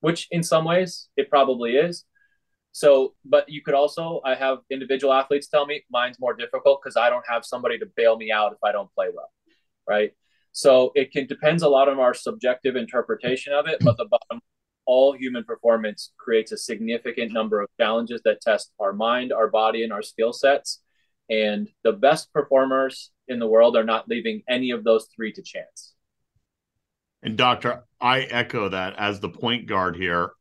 [0.00, 2.04] which in some ways it probably is.
[2.74, 6.96] So, but you could also, I have individual athletes tell me mine's more difficult because
[6.96, 9.30] I don't have somebody to bail me out if I don't play well.
[9.88, 10.10] Right.
[10.50, 14.40] So it can depends a lot on our subjective interpretation of it, but the bottom
[14.86, 19.84] all human performance creates a significant number of challenges that test our mind, our body,
[19.84, 20.82] and our skill sets.
[21.30, 25.42] And the best performers in the world are not leaving any of those three to
[25.42, 25.94] chance.
[27.22, 30.32] And doctor, I echo that as the point guard here.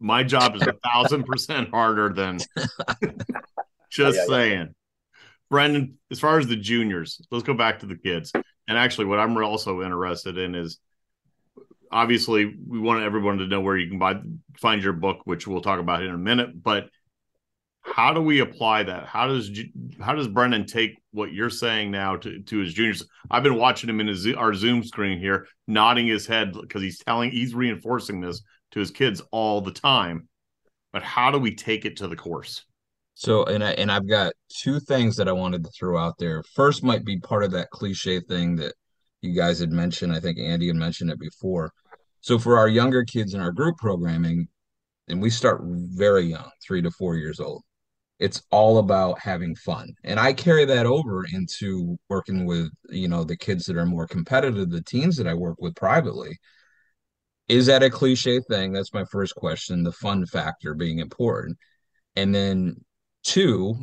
[0.00, 2.38] My job is a thousand percent harder than
[3.90, 4.26] just yeah, yeah.
[4.28, 4.74] saying.
[5.48, 8.32] Brendan, as far as the juniors, let's go back to the kids.
[8.68, 10.78] And actually, what I'm also interested in is
[11.90, 14.20] obviously we want everyone to know where you can buy
[14.58, 16.62] find your book, which we'll talk about in a minute.
[16.62, 16.88] But
[17.82, 19.06] how do we apply that?
[19.06, 19.50] How does
[20.00, 23.04] how does Brendan take what you're saying now to, to his juniors?
[23.30, 26.98] I've been watching him in his our Zoom screen here, nodding his head because he's
[26.98, 28.42] telling he's reinforcing this
[28.72, 30.28] to his kids all the time.
[30.92, 32.64] But how do we take it to the course?
[33.14, 36.42] So, and I and I've got two things that I wanted to throw out there.
[36.54, 38.74] First, might be part of that cliche thing that
[39.22, 40.12] you guys had mentioned.
[40.12, 41.72] I think Andy had mentioned it before.
[42.20, 44.48] So, for our younger kids in our group programming,
[45.08, 47.62] and we start very young, three to four years old
[48.18, 53.24] it's all about having fun and i carry that over into working with you know
[53.24, 56.36] the kids that are more competitive the teens that i work with privately
[57.48, 61.56] is that a cliche thing that's my first question the fun factor being important
[62.16, 62.76] and then
[63.22, 63.74] two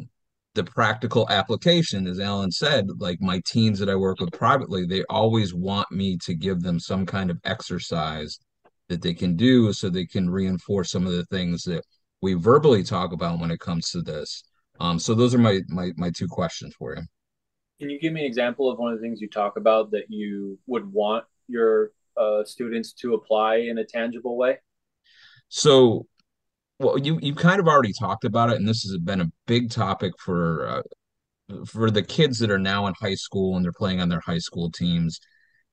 [0.55, 5.03] the practical application as alan said like my teens that i work with privately they
[5.09, 8.39] always want me to give them some kind of exercise
[8.89, 11.83] that they can do so they can reinforce some of the things that
[12.21, 14.43] we verbally talk about when it comes to this.
[14.79, 17.03] Um, so those are my, my my two questions for you.
[17.79, 20.05] Can you give me an example of one of the things you talk about that
[20.09, 24.57] you would want your uh, students to apply in a tangible way?
[25.49, 26.07] So,
[26.79, 29.69] well, you you kind of already talked about it, and this has been a big
[29.69, 30.81] topic for uh,
[31.65, 34.39] for the kids that are now in high school and they're playing on their high
[34.39, 35.19] school teams.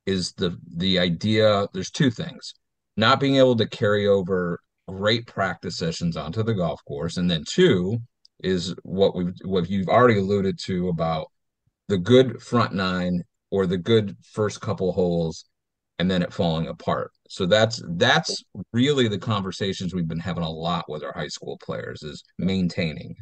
[0.07, 1.66] Is the the idea?
[1.72, 2.55] There's two things:
[2.97, 7.45] not being able to carry over great practice sessions onto the golf course, and then
[7.49, 7.99] two
[8.43, 11.28] is what we've what you've already alluded to about
[11.88, 15.45] the good front nine or the good first couple holes
[16.01, 17.13] and then it falling apart.
[17.29, 18.43] So that's that's
[18.73, 23.17] really the conversations we've been having a lot with our high school players is maintaining.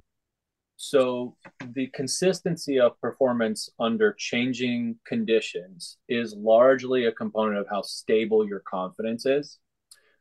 [0.76, 1.34] So
[1.74, 8.60] the consistency of performance under changing conditions is largely a component of how stable your
[8.60, 9.58] confidence is.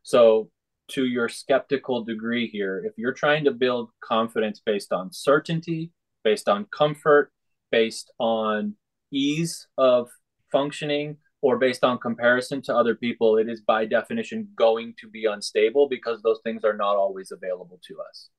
[0.02, 0.50] So
[0.88, 5.92] to your skeptical degree here, if you're trying to build confidence based on certainty,
[6.24, 7.30] based on comfort,
[7.70, 8.74] based on
[9.12, 10.08] ease of
[10.50, 15.26] functioning, or based on comparison to other people, it is by definition going to be
[15.26, 18.30] unstable because those things are not always available to us.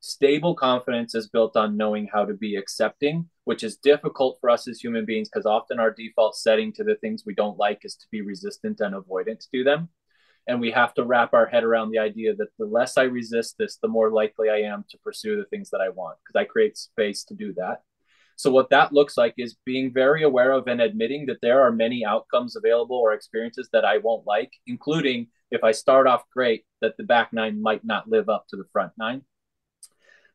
[0.00, 4.66] Stable confidence is built on knowing how to be accepting, which is difficult for us
[4.66, 7.94] as human beings because often our default setting to the things we don't like is
[7.96, 9.90] to be resistant and avoidant to them
[10.46, 13.56] and we have to wrap our head around the idea that the less I resist
[13.58, 16.44] this, the more likely I am to pursue the things that I want because I
[16.44, 17.82] create space to do that.
[18.40, 21.70] So, what that looks like is being very aware of and admitting that there are
[21.70, 26.64] many outcomes available or experiences that I won't like, including if I start off great,
[26.80, 29.20] that the back nine might not live up to the front nine.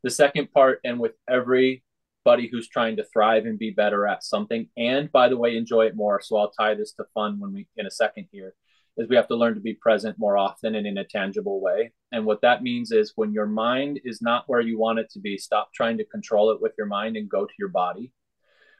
[0.04, 4.70] The second part, and with everybody who's trying to thrive and be better at something,
[4.78, 6.22] and by the way, enjoy it more.
[6.22, 8.54] So, I'll tie this to fun when we in a second here
[8.98, 11.92] is we have to learn to be present more often and in a tangible way.
[12.12, 15.20] And what that means is when your mind is not where you want it to
[15.20, 18.12] be, stop trying to control it with your mind and go to your body.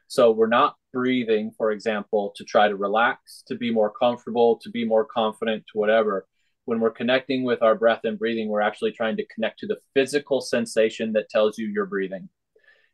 [0.08, 4.70] So we're not breathing, for example, to try to relax, to be more comfortable, to
[4.70, 6.26] be more confident, to whatever.
[6.64, 9.78] When we're connecting with our breath and breathing, we're actually trying to connect to the
[9.94, 12.28] physical sensation that tells you you're breathing.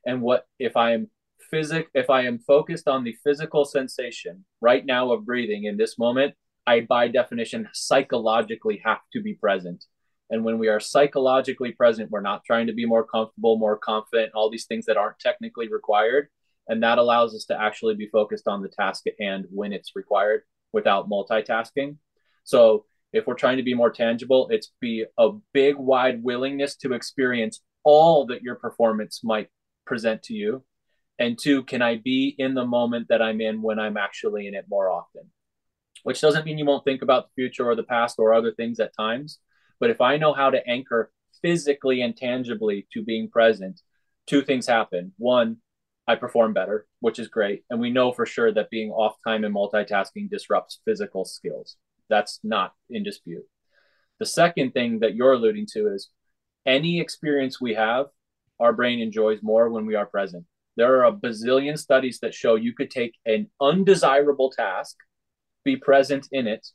[0.05, 1.11] And what if I am
[1.51, 5.99] physic if I am focused on the physical sensation right now of breathing in this
[5.99, 6.35] moment,
[6.67, 9.85] I, by definition, psychologically have to be present.
[10.31, 14.33] And when we are psychologically present, we're not trying to be more comfortable, more confident,
[14.35, 16.29] all these things that aren't technically required.
[16.69, 19.97] And that allows us to actually be focused on the task at hand when it's
[19.97, 20.43] required
[20.73, 21.97] without multitasking.
[22.45, 26.95] So if we're trying to be more tangible, it's be a big, wide willingness to
[26.95, 29.49] experience all that your performance might
[29.85, 30.65] present to you.
[31.19, 34.55] And two, can I be in the moment that I'm in when I'm actually in
[34.55, 35.31] it more often?
[36.03, 38.81] Which doesn't mean you won't think about the future or the past or other things
[38.81, 39.39] at times.
[39.81, 41.11] But if I know how to anchor
[41.43, 43.81] physically and tangibly to being present,
[44.27, 45.13] two things happen.
[45.19, 45.59] One,
[46.07, 47.65] I perform better, which is great.
[47.71, 51.77] And we know for sure that being off time and multitasking disrupts physical skills.
[52.09, 53.45] That's not in dispute.
[54.19, 56.11] The second thing that you're alluding to is
[56.67, 58.07] any experience we have,
[58.61, 60.45] our brain enjoys more when we are present.
[60.77, 64.97] There are a bazillion studies that show you could take an undesirable task,
[65.65, 66.67] be present in it,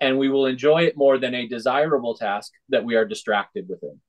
[0.00, 4.00] and we will enjoy it more than a desirable task that we are distracted within.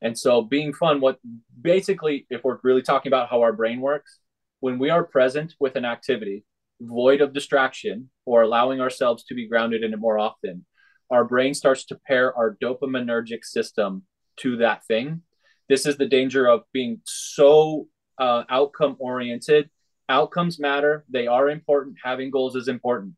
[0.00, 1.18] And so, being fun, what
[1.60, 4.20] basically, if we're really talking about how our brain works,
[4.60, 6.44] when we are present with an activity,
[6.80, 10.64] void of distraction, or allowing ourselves to be grounded in it more often,
[11.10, 14.02] our brain starts to pair our dopaminergic system
[14.36, 15.22] to that thing.
[15.68, 17.88] This is the danger of being so
[18.18, 19.70] uh, outcome oriented.
[20.08, 21.96] Outcomes matter, they are important.
[22.02, 23.14] Having goals is important.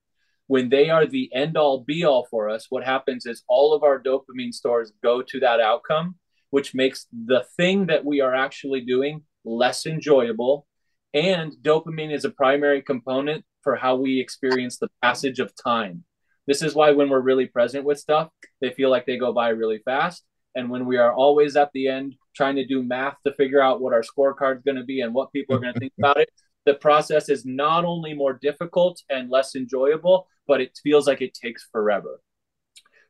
[0.51, 3.84] When they are the end all be all for us, what happens is all of
[3.84, 6.16] our dopamine stores go to that outcome
[6.51, 10.66] which makes the thing that we are actually doing less enjoyable.
[11.14, 16.05] And dopamine is a primary component for how we experience the passage of time.
[16.46, 18.30] This is why when we're really present with stuff,
[18.61, 20.24] they feel like they go by really fast.
[20.55, 23.80] And when we are always at the end trying to do math to figure out
[23.80, 26.16] what our scorecard is going to be and what people are going to think about
[26.16, 26.28] it,
[26.70, 31.34] the process is not only more difficult and less enjoyable, but it feels like it
[31.34, 32.20] takes forever.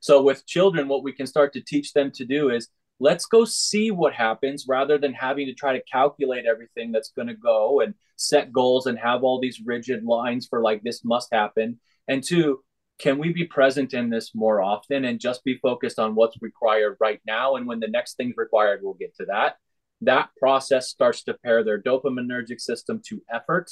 [0.01, 2.69] So, with children, what we can start to teach them to do is
[3.01, 7.29] let's go see what happens rather than having to try to calculate everything that's going
[7.29, 11.29] to go and set goals and have all these rigid lines for like this must
[11.31, 12.63] happen and two
[12.99, 16.99] can we be present in this more often and just be focused on what's required
[17.01, 19.57] right now and when the next thing's required we'll get to that
[20.03, 23.71] that process starts to pair their dopaminergic system to effort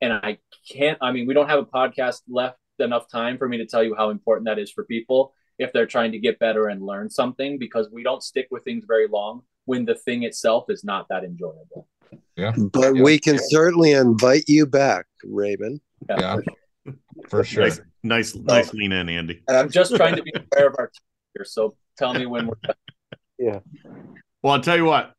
[0.00, 0.38] and i
[0.70, 3.82] can't i mean we don't have a podcast left enough time for me to tell
[3.82, 7.08] you how important that is for people if they're trying to get better and learn
[7.08, 11.06] something because we don't stick with things very long when the thing itself is not
[11.08, 11.88] that enjoyable.
[12.36, 12.52] Yeah.
[12.56, 13.02] But yeah.
[13.02, 15.80] we can certainly invite you back, Raymond.
[16.08, 16.38] Yeah.
[16.86, 16.92] yeah.
[17.28, 17.64] For sure.
[17.64, 19.42] Nice, nice, nice lean in, Andy.
[19.48, 21.02] And I'm just trying to be aware of our time
[21.34, 21.44] here.
[21.44, 22.74] So tell me when we're done.
[23.38, 23.58] Yeah.
[24.40, 25.14] Well, I'll tell you what,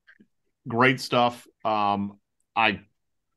[0.67, 1.47] great stuff.
[1.65, 2.19] Um,
[2.55, 2.81] I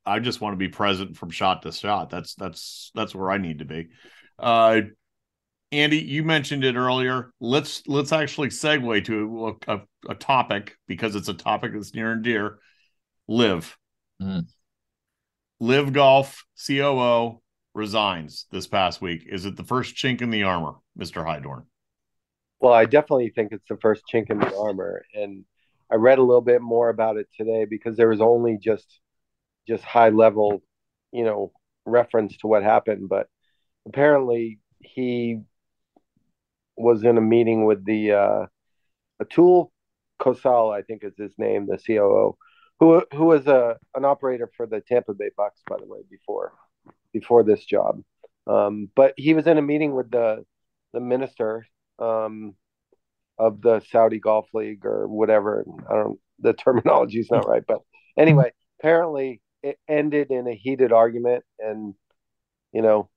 [0.05, 2.11] I just want to be present from shot to shot.
[2.11, 3.89] That's that's that's where I need to be.
[4.39, 4.83] Uh
[5.73, 7.33] Andy, you mentioned it earlier.
[7.41, 12.13] Let's let's actually segue to a, a, a topic because it's a topic that's near
[12.13, 12.59] and dear.
[13.29, 13.77] LIV,
[14.23, 14.47] mm.
[15.59, 17.43] LIV Golf COO
[17.75, 19.27] resigns this past week.
[19.29, 21.65] Is it the first chink in the armor, Mister Hydorn?
[22.61, 25.45] Well, I definitely think it's the first chink in the armor, and
[25.91, 29.01] I read a little bit more about it today because there was only just
[29.69, 30.63] just high level,
[31.13, 31.53] you know,
[31.85, 33.29] reference to what happened, but
[33.87, 35.41] apparently he
[36.77, 38.47] was in a meeting with the uh,
[39.23, 39.71] Atul
[40.21, 42.37] Khosla, I think is his name, the COO,
[42.81, 46.53] who who was a an operator for the Tampa Bay Bucs, by the way, before
[47.13, 48.03] before this job.
[48.47, 50.45] Um, but he was in a meeting with the
[50.93, 51.67] the minister
[51.99, 52.55] um,
[53.39, 55.65] of the Saudi Golf League or whatever.
[55.91, 57.81] I don't the terminology is not right, but
[58.19, 61.95] anyway, apparently it ended in a heated argument, and
[62.73, 63.11] you know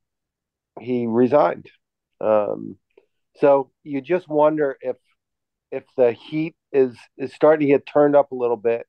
[0.79, 1.67] he resigned.
[2.21, 2.77] Um,
[3.37, 4.97] so you just wonder if
[5.71, 8.85] if the heat is is starting to get turned up a little bit,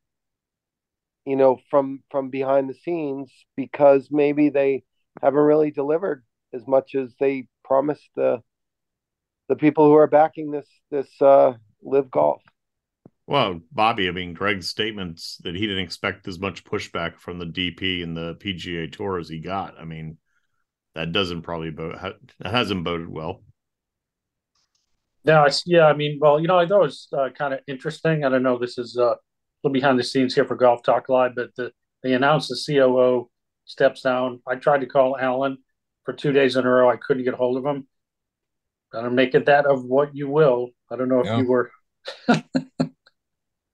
[1.24, 4.84] you know, from from behind the scenes because maybe they
[5.22, 8.42] haven't really delivered as much as they promised the
[9.50, 12.42] the people who are backing this this uh LIV golf.
[13.26, 17.46] Well, Bobby, I mean, Greg's statements that he didn't expect as much pushback from the
[17.46, 19.78] DP and the PGA Tour as he got.
[19.78, 20.18] I mean,
[20.94, 21.96] that doesn't probably bode,
[22.40, 23.42] that hasn't boded well.
[25.24, 25.86] Yeah, yeah.
[25.86, 28.24] I mean, well, you know, I thought it was uh, kind of interesting.
[28.24, 28.58] I don't know.
[28.58, 29.16] This is uh, a
[29.62, 31.72] little behind the scenes here for Golf Talk Live, but the,
[32.02, 33.30] they announced the COO
[33.64, 34.40] steps down.
[34.46, 35.58] I tried to call Alan
[36.04, 36.90] for two days in a row.
[36.90, 37.86] I couldn't get hold of him.
[38.92, 40.70] Gonna make it that of what you will.
[40.90, 41.38] I don't know if yeah.
[41.38, 41.70] you were.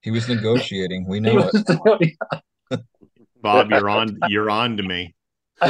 [0.03, 1.07] he was negotiating.
[1.09, 2.17] We know it.
[3.41, 4.19] Bob, you're on.
[4.29, 5.15] You're on to me.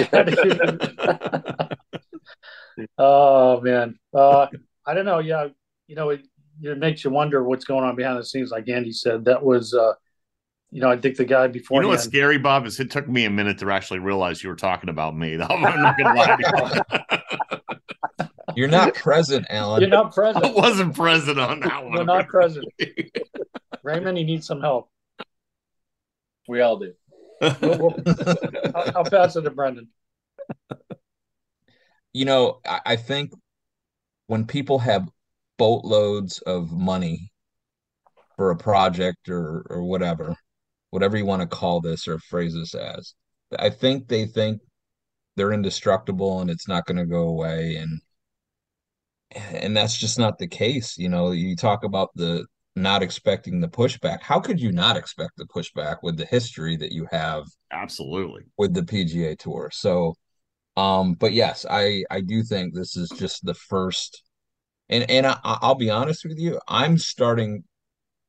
[2.98, 4.48] oh man, uh,
[4.84, 5.20] I don't know.
[5.20, 5.46] Yeah,
[5.86, 6.26] you know, it,
[6.60, 8.50] it makes you wonder what's going on behind the scenes.
[8.50, 9.92] Like Andy said, that was, uh,
[10.72, 11.82] you know, I think the guy before.
[11.82, 12.66] You know what's scary, Bob?
[12.66, 15.34] Is it took me a minute to actually realize you were talking about me.
[15.40, 16.82] I'm not gonna lie to
[17.12, 17.18] you.
[18.56, 19.80] You're not present, Alan.
[19.80, 20.44] You're not present.
[20.44, 21.92] I wasn't present on that one.
[21.94, 22.66] You're not present.
[23.82, 24.90] Raymond, you need some help.
[26.48, 26.92] We all do.
[27.40, 27.94] We'll, we'll,
[28.74, 29.88] I'll, I'll pass it to Brendan.
[32.12, 33.32] You know, I, I think
[34.26, 35.08] when people have
[35.58, 37.30] boatloads of money
[38.36, 40.36] for a project or or whatever
[40.90, 43.14] whatever you want to call this or phrase this as.
[43.58, 44.60] I think they think
[45.36, 48.00] they're indestructible and it's not going to go away and
[49.32, 50.96] and that's just not the case.
[50.96, 54.20] You know, you talk about the not expecting the pushback.
[54.20, 57.44] How could you not expect the pushback with the history that you have?
[57.72, 58.42] Absolutely.
[58.58, 59.70] With the PGA Tour.
[59.72, 60.14] So
[60.76, 64.22] um but yes, I I do think this is just the first
[64.88, 67.64] and and I, I'll be honest with you, I'm starting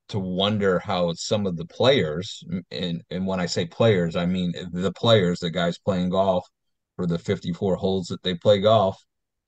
[0.09, 4.53] to wonder how some of the players and and when I say players, I mean
[4.71, 6.47] the players, the guys playing golf
[6.95, 8.97] for the 54 holes that they play golf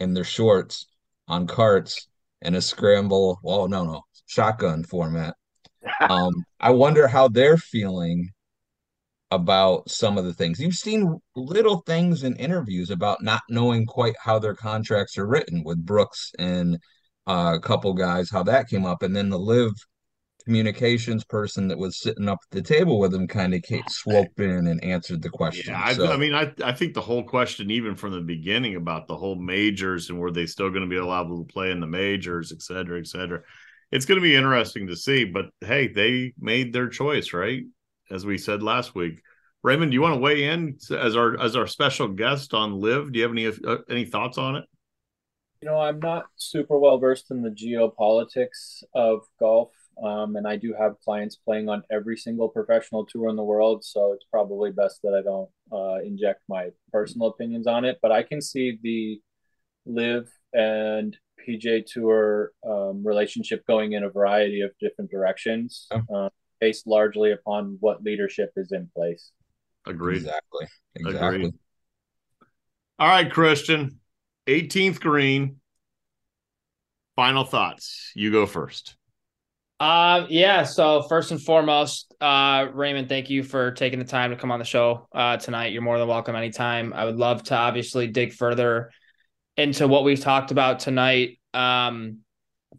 [0.01, 0.87] in their shorts
[1.29, 2.07] on carts
[2.41, 3.39] in a scramble.
[3.43, 5.35] Well, no, no, shotgun format.
[6.01, 8.29] Um, I wonder how they're feeling
[9.31, 10.59] about some of the things.
[10.59, 15.63] You've seen little things in interviews about not knowing quite how their contracts are written
[15.63, 16.77] with Brooks and
[17.27, 19.71] uh, a couple guys, how that came up, and then the LIV
[20.49, 24.65] communications person that was sitting up at the table with him kind of swooped in
[24.65, 25.71] and answered the question.
[25.71, 28.75] Yeah, I, so, I mean, I, I think the whole question, even from the beginning,
[28.75, 31.79] about the whole majors and were they still going to be allowed to play in
[31.79, 33.41] the majors, et cetera, et cetera.
[33.91, 35.23] It's going to be interesting to see.
[35.23, 37.61] But hey, they made their choice, right?
[38.09, 39.21] As we said last week.
[39.61, 43.11] Raymond, do you want to weigh in as our as our special guest on LIV?
[43.11, 44.63] Do you have any uh, any thoughts on it?
[45.61, 49.73] You know, I'm not super well versed in the geopolitics of golf
[50.03, 53.83] um, and I do have clients playing on every single professional tour in the world.
[53.83, 57.99] So it's probably best that I don't uh, inject my personal opinions on it.
[58.01, 59.21] But I can see the
[59.85, 66.29] LIV and PGA Tour um, relationship going in a variety of different directions, uh,
[66.59, 69.31] based largely upon what leadership is in place.
[69.85, 70.17] Agreed.
[70.17, 70.67] Exactly.
[70.95, 71.27] Exactly.
[71.27, 71.53] Agreed.
[72.99, 73.99] All right, Christian.
[74.47, 75.57] 18th green.
[77.15, 78.11] Final thoughts.
[78.15, 78.95] You go first.
[79.79, 80.63] Uh, yeah.
[80.63, 84.59] So first and foremost, uh, Raymond, thank you for taking the time to come on
[84.59, 85.71] the show uh, tonight.
[85.71, 86.91] You're more than welcome anytime.
[86.93, 88.91] I would love to obviously dig further
[89.55, 91.39] into what we've talked about tonight.
[91.53, 92.19] Um,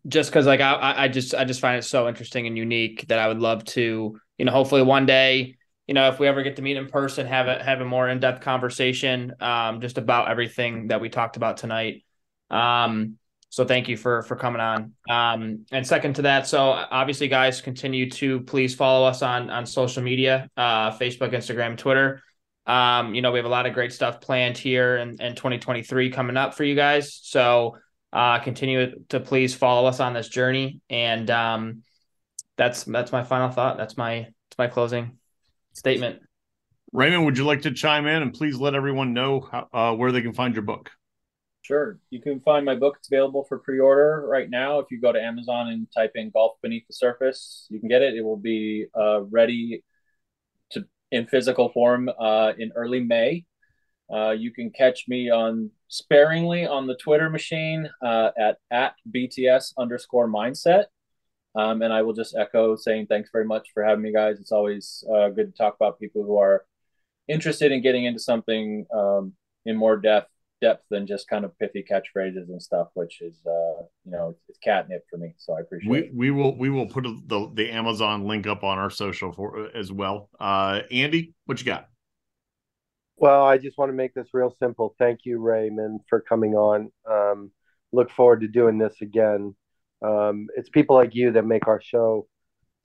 [0.06, 3.18] just because like I, I just I just find it so interesting and unique that
[3.18, 6.56] I would love to, you know, hopefully one day, you know, if we ever get
[6.56, 10.30] to meet in person, have a have a more in depth conversation, um, just about
[10.30, 12.04] everything that we talked about tonight.
[12.50, 13.18] Um,
[13.50, 14.92] so thank you for for coming on.
[15.10, 19.66] Um, and second to that, so obviously, guys, continue to please follow us on on
[19.66, 22.22] social media, uh, Facebook, Instagram, Twitter.
[22.66, 26.10] Um, you know, we have a lot of great stuff planned here in, in 2023
[26.10, 27.18] coming up for you guys.
[27.22, 27.76] So
[28.12, 30.80] uh, continue to please follow us on this journey.
[30.88, 31.82] And um,
[32.56, 33.76] that's that's my final thought.
[33.76, 35.18] That's my that's my closing
[35.72, 36.20] statement.
[36.92, 40.12] Raymond, would you like to chime in and please let everyone know how, uh, where
[40.12, 40.90] they can find your book?
[41.70, 42.00] Sure.
[42.10, 42.96] You can find my book.
[42.98, 44.80] It's available for pre order right now.
[44.80, 48.02] If you go to Amazon and type in Golf Beneath the Surface, you can get
[48.02, 48.14] it.
[48.14, 49.84] It will be uh, ready
[50.70, 53.44] to in physical form uh, in early May.
[54.12, 59.74] Uh, you can catch me on sparingly on the Twitter machine uh, at at BTS
[59.78, 60.86] underscore mindset.
[61.54, 64.40] Um, and I will just echo saying thanks very much for having me, guys.
[64.40, 66.64] It's always uh, good to talk about people who are
[67.28, 70.30] interested in getting into something um, in more depth
[70.60, 74.58] depth than just kind of pithy catchphrases and stuff, which is uh, you know it's
[74.58, 75.34] catnip for me.
[75.38, 76.10] So I appreciate we, it.
[76.14, 79.92] We will we will put the the Amazon link up on our social for as
[79.92, 80.28] well.
[80.38, 81.88] Uh, Andy, what you got?
[83.16, 84.94] Well, I just want to make this real simple.
[84.98, 86.90] Thank you, Raymond, for coming on.
[87.10, 87.50] Um,
[87.92, 89.54] look forward to doing this again.
[90.02, 92.26] Um, it's people like you that make our show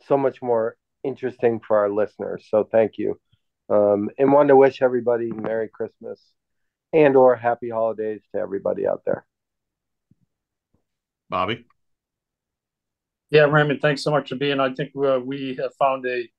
[0.07, 2.47] so much more interesting for our listeners.
[2.49, 3.17] So thank you.
[3.69, 6.21] Um, and want to wish everybody Merry Christmas
[6.96, 9.26] and or happy holidays to everybody out there.
[11.30, 11.66] Bobby.
[13.30, 14.62] Yeah, Raymond, thanks so much for being.
[14.62, 16.30] I think uh, we have found a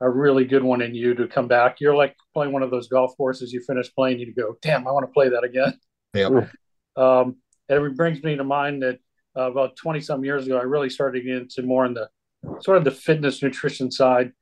[0.00, 1.80] a really good one in you to come back.
[1.80, 3.52] You're like playing one of those golf courses.
[3.52, 5.78] You finish playing, you go, "Damn, I want to play that again."
[6.12, 6.26] Yeah.
[6.96, 7.36] um,
[7.68, 8.98] and it brings me to mind that
[9.36, 12.10] uh, about twenty some years ago, I really started getting into more in the
[12.60, 14.32] sort of the fitness nutrition side.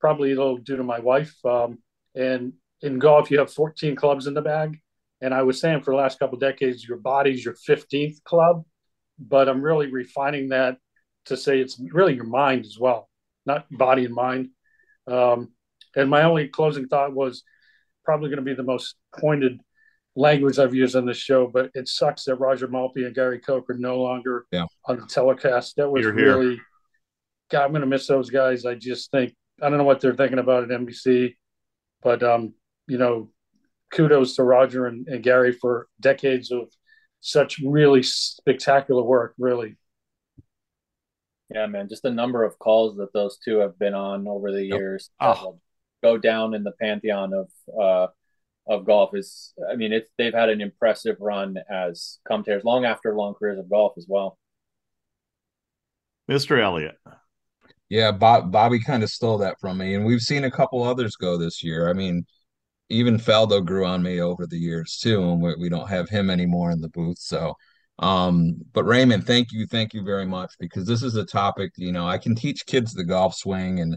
[0.00, 1.34] Probably a little due to my wife.
[1.44, 1.80] Um,
[2.14, 4.80] and in golf, you have 14 clubs in the bag
[5.20, 8.64] and I was saying for the last couple decades, your body's your 15th club,
[9.18, 10.78] but I'm really refining that
[11.26, 13.08] to say it's really your mind as well,
[13.44, 14.48] not body and mind.
[15.06, 15.52] Um,
[15.94, 17.42] and my only closing thought was
[18.04, 19.60] probably going to be the most pointed
[20.16, 23.68] language I've used on this show, but it sucks that Roger Maltbie and Gary Koch
[23.68, 24.66] are no longer yeah.
[24.86, 25.76] on the telecast.
[25.76, 26.64] That was You're really, here.
[27.50, 28.64] God, I'm going to miss those guys.
[28.64, 31.34] I just think, I don't know what they're thinking about at NBC,
[32.02, 32.54] but, um,
[32.86, 33.30] you know,
[33.90, 36.68] kudos to Roger and, and Gary for decades of
[37.20, 39.34] such really spectacular work.
[39.38, 39.76] Really.
[41.52, 44.64] Yeah, man, just the number of calls that those two have been on over the
[44.64, 45.58] years Oh.
[46.02, 47.48] go down in the pantheon of
[47.80, 48.06] uh,
[48.68, 49.52] of golf is.
[49.70, 53.68] I mean, it's they've had an impressive run as commentators long after long careers of
[53.68, 54.38] golf as well.
[56.30, 56.62] Mr.
[56.62, 56.96] Elliott.
[57.88, 61.16] Yeah, Bob, Bobby kind of stole that from me, and we've seen a couple others
[61.16, 61.90] go this year.
[61.90, 62.24] I mean,
[62.90, 66.28] even Faldo grew on me over the years too, and we, we don't have him
[66.28, 67.18] anymore in the booth.
[67.18, 67.54] So,
[68.00, 71.72] um, but Raymond, thank you, thank you very much because this is a topic.
[71.76, 73.96] You know, I can teach kids the golf swing and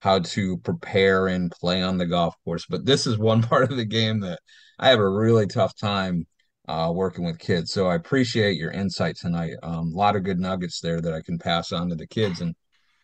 [0.00, 3.76] how to prepare and play on the golf course, but this is one part of
[3.76, 4.40] the game that
[4.78, 6.26] I have a really tough time
[6.68, 7.72] uh, working with kids.
[7.72, 9.54] So I appreciate your insight tonight.
[9.62, 12.40] Um, a lot of good nuggets there that I can pass on to the kids
[12.40, 12.54] and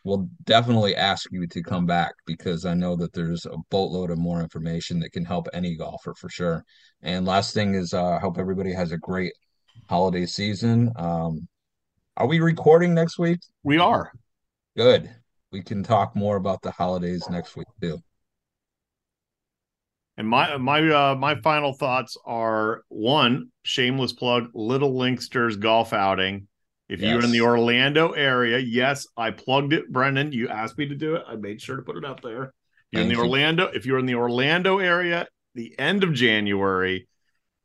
[0.05, 4.19] we'll definitely ask you to come back because I know that there's a boatload of
[4.19, 6.65] more information that can help any golfer for sure.
[7.03, 9.33] And last thing is, uh, I hope everybody has a great
[9.89, 10.93] holiday season.
[10.97, 11.49] Um,
[12.17, 13.41] are we recording next week?
[13.63, 14.13] We are.
[14.77, 15.11] Good.
[15.53, 17.99] We can talk more about the holidays next week too.
[20.17, 26.49] And my my uh, my final thoughts are one shameless plug Little Linksters golf outing.
[26.89, 30.33] If you're in the Orlando area, yes, I plugged it, Brendan.
[30.33, 31.23] You asked me to do it.
[31.29, 32.45] I made sure to put it up there.
[32.45, 32.53] If
[32.93, 33.21] you're in the you.
[33.21, 37.07] Orlando, if you're in the Orlando area, the end of January,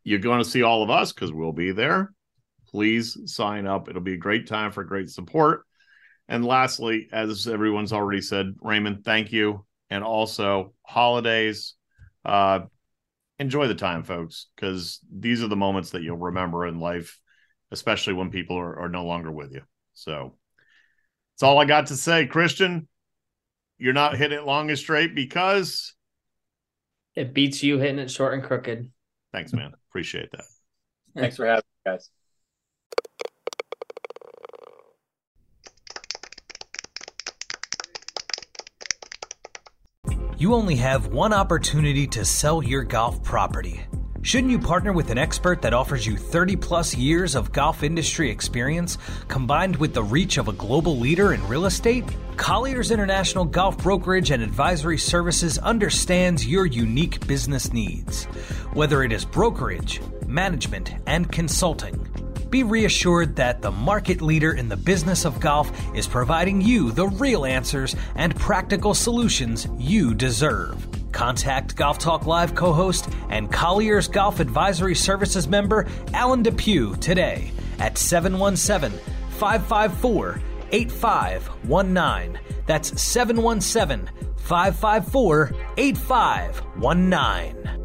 [0.04, 2.12] you're going to see all of us because we'll be there.
[2.68, 3.88] Please sign up.
[3.88, 5.62] It'll be a great time for great support.
[6.28, 9.66] And lastly, as everyone's already said, Raymond, thank you.
[9.90, 11.76] And also holidays.
[12.26, 12.62] Uh
[13.40, 17.20] enjoy the time, folks, because these are the moments that you'll remember in life,
[17.74, 19.62] especially when people are, are no longer with you.
[19.94, 20.36] So
[21.34, 22.26] that's all I got to say.
[22.28, 22.88] Christian,
[23.78, 25.94] you're not hitting it long and straight because
[27.16, 28.90] It beats you hitting it short and crooked.
[29.34, 29.74] thanks, man.
[29.90, 30.46] Appreciate that.
[31.16, 32.10] Thanks for having me, guys.
[40.38, 43.82] You only have one opportunity to sell your golf property.
[44.24, 48.32] Shouldn't you partner with an expert that offers you 30 plus years of golf industry
[48.32, 48.98] experience
[49.28, 52.06] combined with the reach of a global leader in real estate?
[52.38, 58.24] Colliers International Golf Brokerage and Advisory Services understands your unique business needs.
[58.72, 62.08] Whether it is brokerage, management, and consulting,
[62.50, 67.10] be reassured that the market leader in the business of golf is providing you the
[67.10, 71.03] real answers and practical solutions you deserve.
[71.14, 77.52] Contact Golf Talk Live co host and Colliers Golf Advisory Services member Alan Depew today
[77.80, 79.00] at 717
[79.30, 80.42] 554
[80.72, 82.40] 8519.
[82.66, 87.83] That's 717 554 8519.